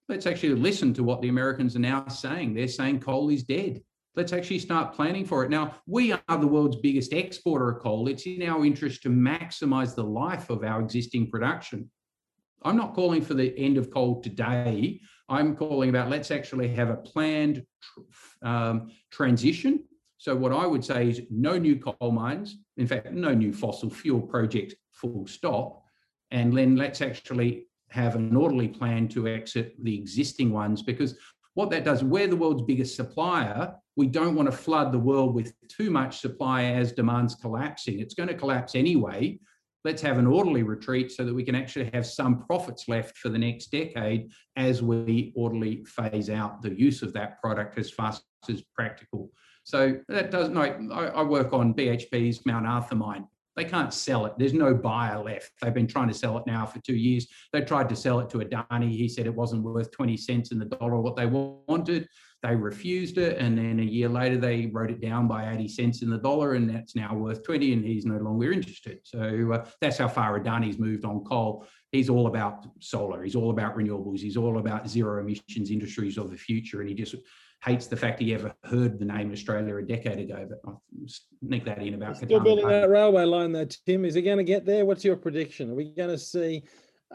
[0.07, 2.53] let's actually listen to what the Americans are now saying.
[2.53, 3.81] They're saying coal is dead.
[4.15, 5.51] Let's actually start planning for it.
[5.51, 8.07] Now, we are the world's biggest exporter of coal.
[8.07, 11.89] It's in our interest to maximize the life of our existing production.
[12.63, 14.99] I'm not calling for the end of coal today.
[15.29, 17.63] I'm calling about let's actually have a planned
[18.41, 19.85] um, transition.
[20.19, 23.89] So, what I would say is no new coal mines, in fact, no new fossil
[23.89, 25.83] fuel projects, full stop
[26.31, 31.17] and then let's actually have an orderly plan to exit the existing ones because
[31.55, 33.73] what that does, we're the world's biggest supplier.
[33.95, 37.99] We don't want to flood the world with too much supply as demand's collapsing.
[37.99, 39.39] It's going to collapse anyway.
[39.83, 43.29] Let's have an orderly retreat so that we can actually have some profits left for
[43.29, 48.23] the next decade as we orderly phase out the use of that product as fast
[48.47, 49.31] as practical.
[49.69, 50.61] So that does no,
[50.91, 53.27] I, I work on BHP's Mount Arthur mine.
[53.55, 54.33] They can't sell it.
[54.35, 55.51] There's no buyer left.
[55.61, 57.27] They've been trying to sell it now for two years.
[57.53, 58.89] They tried to sell it to Adani.
[58.89, 62.07] He said it wasn't worth 20 cents in the dollar what they wanted.
[62.41, 63.37] They refused it.
[63.37, 66.55] And then a year later, they wrote it down by 80 cents in the dollar,
[66.55, 69.01] and that's now worth 20, and he's no longer interested.
[69.03, 71.67] So uh, that's how far Adani's moved on coal.
[71.91, 73.23] He's all about solar.
[73.23, 74.21] He's all about renewables.
[74.21, 76.79] He's all about zero emissions industries of the future.
[76.79, 77.15] And he just
[77.63, 80.47] hates the fact he ever heard the name Australia a decade ago.
[80.49, 80.81] But I'll
[81.41, 84.05] sneak that in about still building that railway line though, Tim.
[84.05, 84.85] Is he going to get there?
[84.85, 85.71] What's your prediction?
[85.71, 86.63] Are we going to see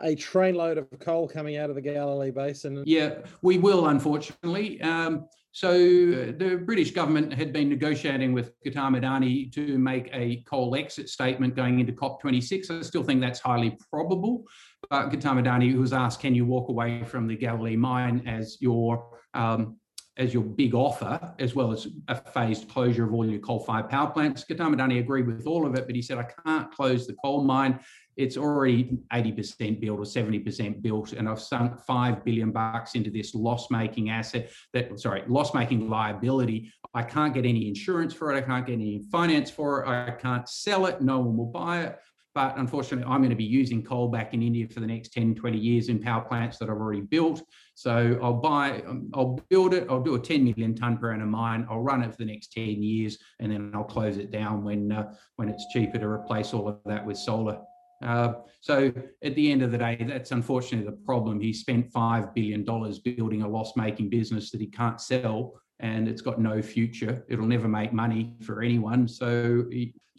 [0.02, 2.82] a trainload of coal coming out of the Galilee Basin?
[2.86, 4.80] Yeah, we will, unfortunately.
[4.82, 10.74] Um, so the British government had been negotiating with Gautam Adani to make a coal
[10.74, 12.76] exit statement going into COP26.
[12.76, 14.42] I still think that's highly probable.
[14.90, 19.20] But Gautam Adani was asked, can you walk away from the Galilee mine as your
[19.32, 19.76] um,
[20.16, 24.10] as your big offer, as well as a phased closure of all your coal-fired power
[24.10, 24.44] plants.
[24.44, 27.80] Gautam agreed with all of it, but he said, I can't close the coal mine.
[28.16, 33.34] It's already 80% built or 70% built, and I've sunk five billion bucks into this
[33.34, 36.72] loss-making asset that, sorry, loss-making liability.
[36.94, 38.36] I can't get any insurance for it.
[38.36, 39.88] I can't get any finance for it.
[39.88, 41.00] I can't sell it.
[41.00, 41.98] No one will buy it.
[42.36, 45.34] But unfortunately, I'm going to be using coal back in India for the next 10,
[45.34, 47.42] 20 years in power plants that I've already built.
[47.74, 51.30] So I'll buy, um, I'll build it, I'll do a 10 million ton per annum
[51.30, 54.64] mine, I'll run it for the next 10 years, and then I'll close it down
[54.64, 57.58] when, uh, when it's cheaper to replace all of that with solar.
[58.04, 61.40] Uh, so at the end of the day, that's unfortunately the problem.
[61.40, 66.22] He spent $5 billion building a loss making business that he can't sell and it's
[66.22, 67.24] got no future.
[67.28, 69.08] It'll never make money for anyone.
[69.08, 69.64] So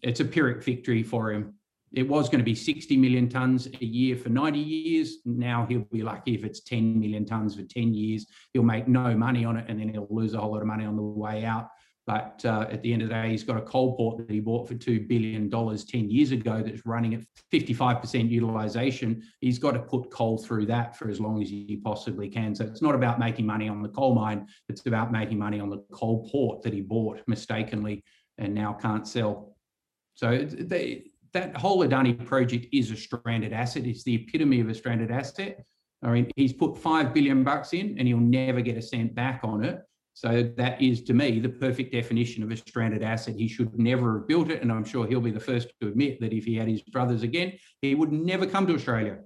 [0.02, 1.54] it's a Pyrrhic victory for him
[1.94, 5.18] it was going to be 60 million tons a year for 90 years.
[5.26, 8.26] Now he'll be lucky if it's 10 million tons for 10 years.
[8.54, 10.86] He'll make no money on it and then he'll lose a whole lot of money
[10.86, 11.70] on the way out.
[12.08, 14.40] But uh, at the end of the day, he's got a coal port that he
[14.40, 17.22] bought for $2 billion 10 years ago that's running at
[17.52, 19.24] 55% utilization.
[19.40, 22.54] He's got to put coal through that for as long as he possibly can.
[22.54, 25.70] So it's not about making money on the coal mine, it's about making money on
[25.70, 28.04] the coal port that he bought mistakenly
[28.38, 29.56] and now can't sell.
[30.14, 31.06] So they,
[31.36, 33.86] that whole Adani project is a stranded asset.
[33.86, 35.64] It's the epitome of a stranded asset.
[36.02, 39.42] I mean, he's put five billion bucks in, and he'll never get a cent back
[39.44, 39.82] on it.
[40.14, 43.36] So that is, to me, the perfect definition of a stranded asset.
[43.36, 46.22] He should never have built it, and I'm sure he'll be the first to admit
[46.22, 49.18] that if he had his brothers again, he would never come to Australia.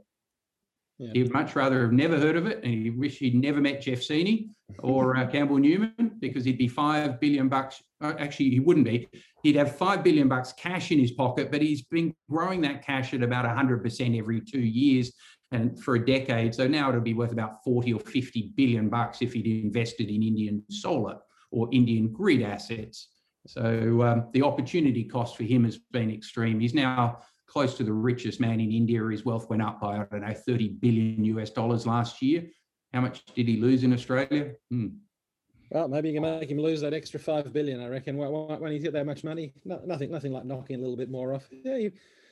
[0.99, 1.11] Yeah.
[1.13, 3.99] He'd much rather have never heard of it, and he wish he'd never met Jeff
[3.99, 7.81] Seeney or uh, Campbell Newman because he'd be five billion bucks.
[8.01, 9.07] Uh, actually, he wouldn't be.
[9.43, 13.13] He'd have five billion bucks cash in his pocket, but he's been growing that cash
[13.13, 15.13] at about hundred percent every two years,
[15.53, 16.53] and for a decade.
[16.53, 20.21] So now it'll be worth about forty or fifty billion bucks if he'd invested in
[20.21, 21.17] Indian solar
[21.51, 23.07] or Indian grid assets.
[23.47, 26.59] So um, the opportunity cost for him has been extreme.
[26.59, 27.19] He's now
[27.49, 29.03] close to the richest man in India.
[29.07, 32.45] His wealth went up by, I don't know, 30 billion US dollars last year.
[32.93, 34.51] How much did he lose in Australia?
[34.71, 34.87] Hmm.
[35.71, 37.79] Well, maybe you can make him lose that extra five billion.
[37.81, 40.97] I reckon when he's got that much money, no, nothing, nothing like knocking a little
[40.97, 41.47] bit more off.
[41.51, 41.91] Yeah, he,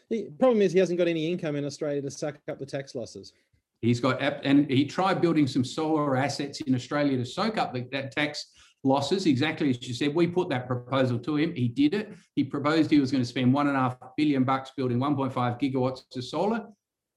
[0.10, 2.96] the problem is he hasn't got any income in Australia to suck up the tax
[2.96, 3.34] losses.
[3.82, 7.88] He's got, and he tried building some solar assets in Australia to soak up the,
[7.92, 8.48] that tax
[8.84, 10.14] losses, exactly as you said.
[10.14, 11.54] We put that proposal to him.
[11.56, 12.14] He did it.
[12.36, 15.34] He proposed he was going to spend one and a half billion bucks building 1.5
[15.60, 16.68] gigawatts of solar.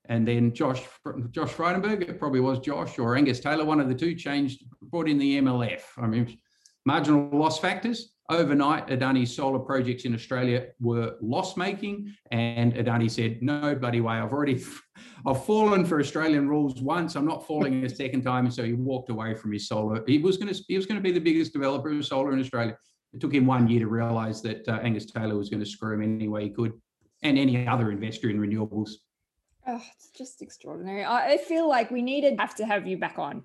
[0.09, 0.83] And then Josh
[1.31, 5.09] Josh Frydenberg, it probably was Josh or Angus Taylor, one of the two changed, brought
[5.09, 5.83] in the MLF.
[5.99, 6.39] I mean,
[6.85, 13.43] marginal loss factors overnight, Adani's solar projects in Australia were loss making, and Adani said,
[13.43, 14.15] "No bloody way!
[14.15, 14.65] I've already,
[15.27, 17.17] I've fallen for Australian rules once.
[17.17, 20.03] I'm not falling a second time." And so he walked away from his solar.
[20.07, 22.41] He was going to, he was going to be the biggest developer of solar in
[22.41, 22.77] Australia.
[23.13, 25.95] It took him one year to realise that uh, Angus Taylor was going to screw
[25.95, 26.73] him any way he could,
[27.23, 28.91] and any other investor in renewables.
[29.67, 31.05] Oh, it's just extraordinary.
[31.05, 33.43] I feel like we needed have to have you back on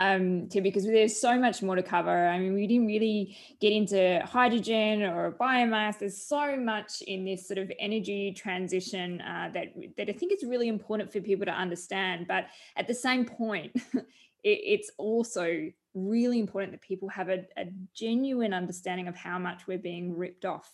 [0.00, 2.26] um, because there's so much more to cover.
[2.26, 5.98] I mean, we didn't really get into hydrogen or biomass.
[5.98, 10.44] There's so much in this sort of energy transition uh, that that I think is
[10.44, 12.26] really important for people to understand.
[12.26, 14.04] But at the same point, it,
[14.42, 19.78] it's also really important that people have a, a genuine understanding of how much we're
[19.78, 20.68] being ripped off,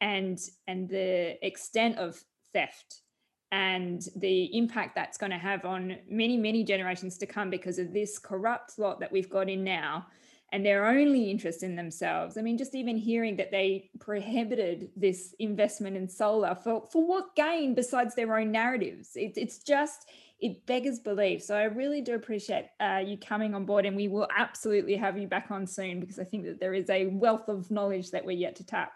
[0.00, 2.20] and and the extent of
[2.52, 3.02] theft
[3.50, 7.92] and the impact that's going to have on many, many generations to come because of
[7.92, 10.06] this corrupt lot that we've got in now
[10.52, 12.38] and their only interest in themselves.
[12.38, 17.36] I mean, just even hearing that they prohibited this investment in solar for, for what
[17.36, 19.10] gain besides their own narratives?
[19.14, 20.08] It, it's just,
[20.40, 21.42] it beggars belief.
[21.42, 25.18] So I really do appreciate uh, you coming on board, and we will absolutely have
[25.18, 28.24] you back on soon because I think that there is a wealth of knowledge that
[28.24, 28.92] we're yet to tap.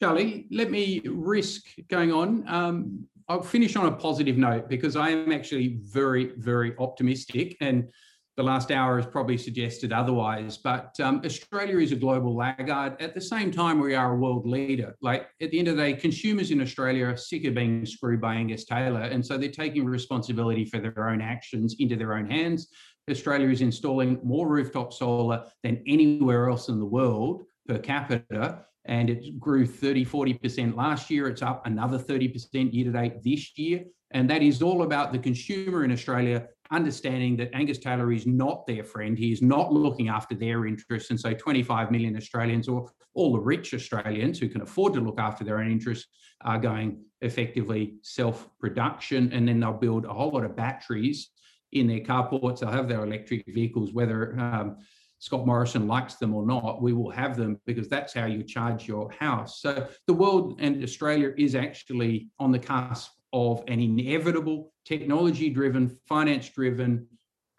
[0.00, 2.44] Charlie, let me risk going on.
[2.48, 7.56] Um, I'll finish on a positive note because I am actually very, very optimistic.
[7.60, 7.88] And
[8.36, 10.58] the last hour has probably suggested otherwise.
[10.58, 13.00] But um, Australia is a global laggard.
[13.00, 14.94] At the same time, we are a world leader.
[15.00, 18.20] Like at the end of the day, consumers in Australia are sick of being screwed
[18.20, 19.00] by Angus Taylor.
[19.00, 22.68] And so they're taking responsibility for their own actions into their own hands.
[23.10, 29.10] Australia is installing more rooftop solar than anywhere else in the world per capita and
[29.10, 31.28] it grew 30, 40% last year.
[31.28, 33.84] It's up another 30% year to date this year.
[34.12, 38.66] And that is all about the consumer in Australia understanding that Angus Taylor is not
[38.66, 39.18] their friend.
[39.18, 41.10] He is not looking after their interests.
[41.10, 45.18] And so 25 million Australians, or all the rich Australians who can afford to look
[45.18, 46.08] after their own interests,
[46.42, 49.32] are going effectively self production.
[49.32, 51.30] And then they'll build a whole lot of batteries
[51.72, 52.60] in their carports.
[52.60, 54.78] They'll have their electric vehicles, whether um,
[55.18, 58.86] Scott Morrison likes them or not, we will have them because that's how you charge
[58.86, 59.60] your house.
[59.60, 65.98] So the world and Australia is actually on the cusp of an inevitable technology driven,
[66.06, 67.06] finance driven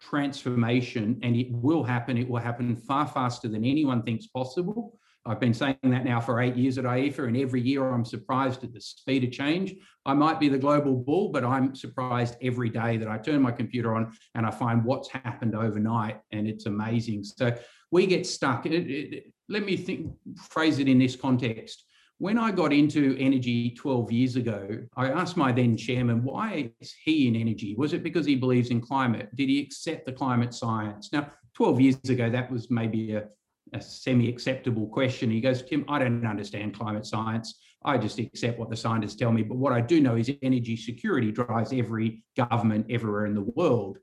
[0.00, 2.16] transformation, and it will happen.
[2.16, 4.98] It will happen far faster than anyone thinks possible.
[5.28, 8.64] I've been saying that now for eight years at IEEFA, and every year I'm surprised
[8.64, 9.74] at the speed of change.
[10.06, 13.52] I might be the global bull, but I'm surprised every day that I turn my
[13.52, 17.24] computer on and I find what's happened overnight, and it's amazing.
[17.24, 17.54] So
[17.90, 18.64] we get stuck.
[18.64, 20.10] It, it, let me think,
[20.48, 21.84] phrase it in this context.
[22.16, 26.94] When I got into energy 12 years ago, I asked my then chairman, why is
[27.04, 27.74] he in energy?
[27.76, 29.28] Was it because he believes in climate?
[29.36, 31.12] Did he accept the climate science?
[31.12, 33.24] Now, 12 years ago, that was maybe a
[33.72, 35.30] a semi-acceptable question.
[35.30, 37.60] He goes, Tim, I don't understand climate science.
[37.84, 39.42] I just accept what the scientists tell me.
[39.42, 43.98] But what I do know is energy security drives every government everywhere in the world.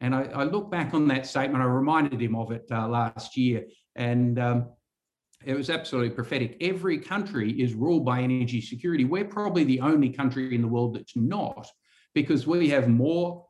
[0.00, 3.36] And I, I look back on that statement, I reminded him of it uh, last
[3.36, 3.64] year,
[3.96, 4.68] and um,
[5.44, 6.56] it was absolutely prophetic.
[6.60, 9.04] Every country is ruled by energy security.
[9.04, 11.68] We're probably the only country in the world that's not,
[12.14, 13.46] because we have more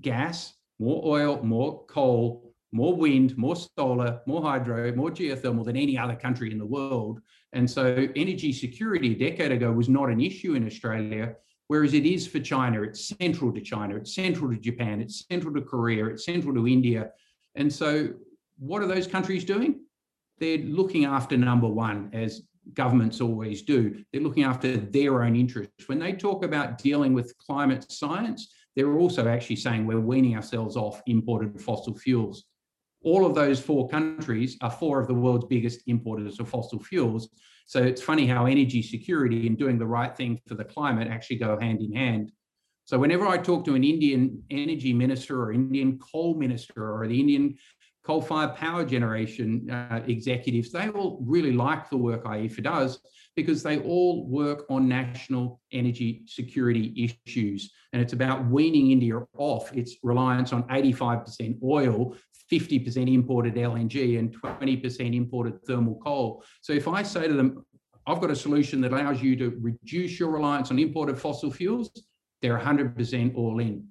[0.00, 5.98] gas, more oil, more coal, more wind, more solar, more hydro, more geothermal than any
[5.98, 7.20] other country in the world.
[7.52, 11.34] And so energy security a decade ago was not an issue in Australia,
[11.66, 12.82] whereas it is for China.
[12.82, 16.68] It's central to China, it's central to Japan, it's central to Korea, it's central to
[16.68, 17.10] India.
[17.56, 18.10] And so
[18.58, 19.80] what are those countries doing?
[20.38, 22.42] They're looking after number one, as
[22.74, 24.04] governments always do.
[24.12, 25.88] They're looking after their own interests.
[25.88, 30.76] When they talk about dealing with climate science, they're also actually saying we're weaning ourselves
[30.76, 32.44] off imported fossil fuels.
[33.02, 37.28] All of those four countries are four of the world's biggest importers of fossil fuels.
[37.66, 41.36] So it's funny how energy security and doing the right thing for the climate actually
[41.36, 42.32] go hand in hand.
[42.84, 47.20] So whenever I talk to an Indian energy minister or Indian coal minister or the
[47.20, 47.56] Indian
[48.04, 53.00] coal-fired power generation uh, executives, they all really like the work IEEFA does
[53.36, 57.72] because they all work on national energy security issues.
[57.92, 62.16] And it's about weaning India off its reliance on 85% oil,
[62.50, 66.42] 50% imported LNG, and 20% imported thermal coal.
[66.60, 67.64] So if I say to them,
[68.06, 71.90] I've got a solution that allows you to reduce your reliance on imported fossil fuels,
[72.42, 73.86] they're 100% all in.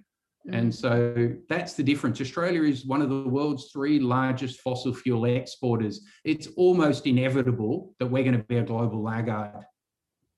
[0.51, 0.73] And mm.
[0.73, 2.19] so that's the difference.
[2.19, 6.01] Australia is one of the world's three largest fossil fuel exporters.
[6.23, 9.63] It's almost inevitable that we're going to be a global laggard.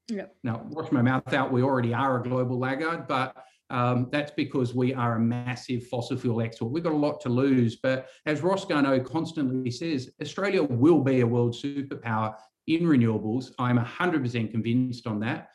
[0.09, 0.35] Yep.
[0.43, 3.35] Now, wash my mouth out, we already are a global laggard, but
[3.71, 6.71] um, that's because we are a massive fossil fuel export.
[6.71, 7.77] We've got a lot to lose.
[7.77, 12.35] But as Ross Garnaut constantly says, Australia will be a world superpower
[12.67, 13.51] in renewables.
[13.57, 15.49] I'm 100% convinced on that.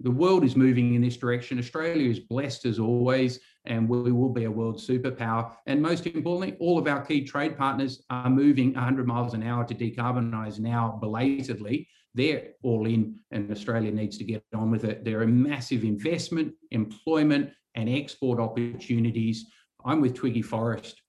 [0.00, 1.60] The world is moving in this direction.
[1.60, 5.52] Australia is blessed as always and we will be a world superpower.
[5.66, 9.64] And most importantly, all of our key trade partners are moving 100 miles an hour
[9.64, 11.88] to decarbonise now belatedly.
[12.14, 15.04] They're all in, and Australia needs to get on with it.
[15.04, 19.46] There are massive investment, employment, and export opportunities.
[19.84, 21.00] I'm with Twiggy Forrest.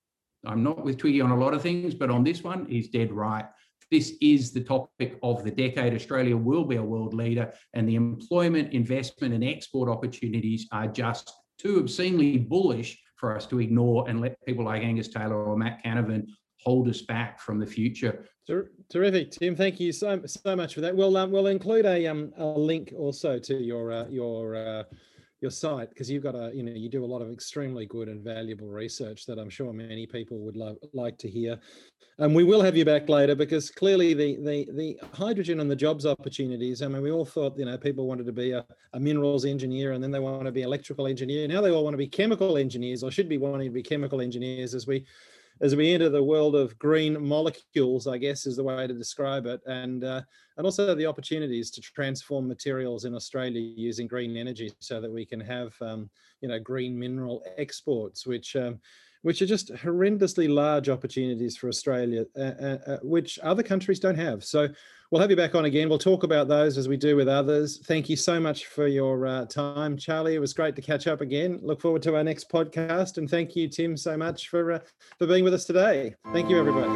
[0.45, 3.11] I'm not with Twiggy on a lot of things, but on this one, he's dead
[3.11, 3.45] right.
[3.91, 5.93] This is the topic of the decade.
[5.93, 11.31] Australia will be a world leader, and the employment, investment, and export opportunities are just
[11.57, 15.83] too obscenely bullish for us to ignore and let people like Angus Taylor or Matt
[15.83, 16.27] Canavan
[16.65, 18.25] hold us back from the future.
[18.89, 19.55] Terrific, Tim.
[19.55, 20.95] Thank you so so much for that.
[20.95, 24.83] We'll um, we'll include a um a link also to your uh, your uh,
[25.39, 28.09] your site because you've got a you know you do a lot of extremely good
[28.09, 31.59] and valuable research that I'm sure many people would love, like to hear.
[32.19, 35.75] And we will have you back later because clearly the the the hydrogen and the
[35.75, 36.81] jobs opportunities.
[36.81, 39.93] I mean, we all thought you know people wanted to be a, a minerals engineer
[39.93, 41.47] and then they want to be electrical engineer.
[41.47, 44.19] Now they all want to be chemical engineers or should be wanting to be chemical
[44.19, 45.05] engineers as we
[45.61, 49.45] as we enter the world of green molecules, I guess is the way to describe
[49.45, 50.21] it, and uh,
[50.57, 55.25] and also the opportunities to transform materials in Australia using green energy, so that we
[55.25, 56.09] can have um,
[56.41, 58.79] you know green mineral exports, which um,
[59.21, 64.17] which are just horrendously large opportunities for Australia, uh, uh, uh which other countries don't
[64.17, 64.43] have.
[64.43, 64.67] So
[65.13, 65.89] we'll have you back on again.
[65.89, 67.77] We'll talk about those as we do with others.
[67.85, 70.33] Thank you so much for your uh, time, Charlie.
[70.33, 71.59] It was great to catch up again.
[71.61, 74.79] Look forward to our next podcast, and thank you, Tim, so much for uh,
[75.19, 76.15] for being with us today.
[76.33, 76.89] Thank you, everybody.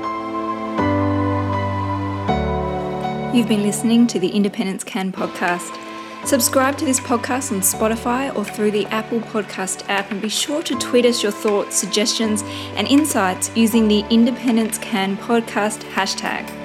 [3.38, 5.78] You've been listening to the Independence Can podcast.
[6.26, 10.64] Subscribe to this podcast on Spotify or through the Apple Podcast app and be sure
[10.64, 12.42] to tweet us your thoughts, suggestions,
[12.76, 16.57] and insights using the Independence Can podcast hashtag.